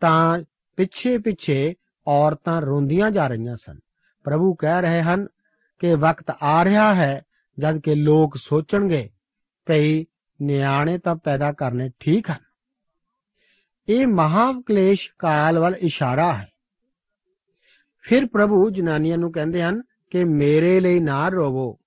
ਤਾਂ 0.00 0.38
ਪਿੱਛੇ 0.76 1.18
ਪਿੱਛੇ 1.18 1.74
ਔਰਤਾਂ 2.06 2.60
ਰੋਂਦੀਆਂ 2.60 3.10
ਜਾ 3.10 3.26
ਰਹੀਆਂ 3.26 3.56
ਸਨ। 3.56 3.78
ਪ੍ਰਭੂ 4.24 4.54
ਕਹਿ 4.54 4.82
ਰਹੇ 4.82 5.02
ਹਨ 5.02 5.26
ਕਿ 5.78 5.94
ਵਕਤ 5.94 6.36
ਆ 6.42 6.64
ਰਿਹਾ 6.64 6.94
ਹੈ 6.94 7.22
ਜਦ 7.58 7.78
ਕਿ 7.78 7.94
ਲੋਕ 7.94 8.36
ਸੋਚਣਗੇ, 8.36 9.10
ਭਈ 9.66 10.04
ਨਿਆਣੇ 10.42 10.98
ਤਾਂ 10.98 11.16
ਪੈਦਾ 11.16 11.52
ਕਰਨੇ 11.52 11.90
ਠੀਕ 12.00 12.30
ਹਨ। 12.30 12.48
ਇਹ 13.88 14.06
ਮਹਾਕਲੇਸ਼ 14.06 15.10
ਕਾਲ 15.18 15.58
ਵੱਲ 15.58 15.74
ਇਸ਼ਾਰਾ 15.74 16.32
ਹੈ। 16.32 16.48
ਫਿਰ 18.00 18.26
ਪ੍ਰਭੂ 18.26 18.70
ਜਨਾਨੀਆਂ 18.70 19.18
ਨੂੰ 19.18 19.32
ਕਹਿੰਦੇ 19.32 19.62
ਹਨ 19.62 19.82
ਕਿ 20.10 20.24
ਮੇਰੇ 20.24 20.80
ਲਈ 20.80 21.00
ਨਾ 21.00 21.28
ਰੋਵੋ। 21.28 21.78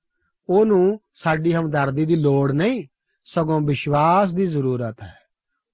ਉਹਨੂੰ 0.50 1.00
ਸਾਡੀ 1.16 1.54
ਹਮਦਰਦੀ 1.54 2.06
ਦੀ 2.06 2.16
ਲੋੜ 2.16 2.52
ਨਹੀਂ, 2.52 2.88
ਸਗੋਂ 3.24 3.62
ਵਿਸ਼ਵਾਸ 3.62 4.34
ਦੀ 4.34 4.48
ਜ਼ਰੂਰਤ 4.48 5.02
ਹੈ। 5.04 5.18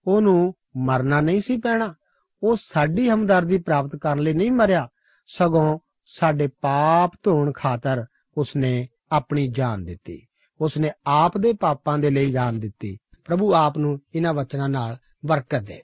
ਉਹਨੂੰ 0.08 0.54
ਮਰਨਾ 0.78 1.22
ਨਹੀਂ 1.22 1.42
ਸੀ 1.42 1.58
ਪੈਣਾ। 1.58 1.94
ਉਹ 2.44 2.56
ਸਾਡੀ 2.56 3.10
ਹਮਦਰਦੀ 3.10 3.58
ਪ੍ਰਾਪਤ 3.58 3.96
ਕਰਨ 3.96 4.20
ਲਈ 4.20 4.34
ਨਹੀਂ 4.34 4.52
ਮਰਿਆ, 4.52 4.88
ਸਗੋਂ 5.28 5.80
ਸਾਡੇ 6.08 6.48
ਪਾਪ 6.48 7.12
ਧੋਣ 7.24 7.52
ਖਾਤਰ 7.52 8.06
ਉਸਨੇ 8.38 8.88
ਆਪਣੀ 9.12 9.48
ਜਾਨ 9.48 9.84
ਦਿੱਤੀ। 9.86 10.28
ਉਸਨੇ 10.62 10.92
ਆਪ 11.08 11.38
ਦੇ 11.38 11.54
ਪਾਪਾਂ 11.54 11.98
ਦੇ 11.98 12.10
ਲਈ 12.10 12.32
ਜਾਨ 12.32 12.60
ਦਿੱਤੀ। 12.60 12.98
ਪ੍ਰਭੂ 13.26 13.54
ਆਪ 13.54 13.78
ਨੂੰ 13.78 14.00
ਇਹਨਾਂ 14.16 14.34
ਵਚਨਾਂ 14.34 14.70
ਨਾਲ 14.70 14.98
ਬਰਕਤ 15.26 15.64
ਦੇ। 15.64 15.82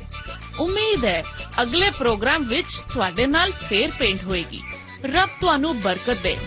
ਉਮੀਦ 0.59 1.05
ਹੈ 1.05 1.23
ਅਗਲੇ 1.61 1.91
ਪ੍ਰੋਗਰਾਮ 1.91 2.43
ਵਿੱਚ 2.43 2.81
ਤੁਹਾਡੇ 2.93 3.27
ਨਾਲ 3.27 3.51
ਫੇਰ 3.51 3.91
ਪੇਂਟ 3.99 4.23
ਹੋਏਗੀ। 4.23 4.63
ਰੱਬ 5.05 5.29
ਤੁਹਾਨੂੰ 5.39 5.81
ਬਰਕਤ 5.81 6.17
ਦੇ। 6.17 6.37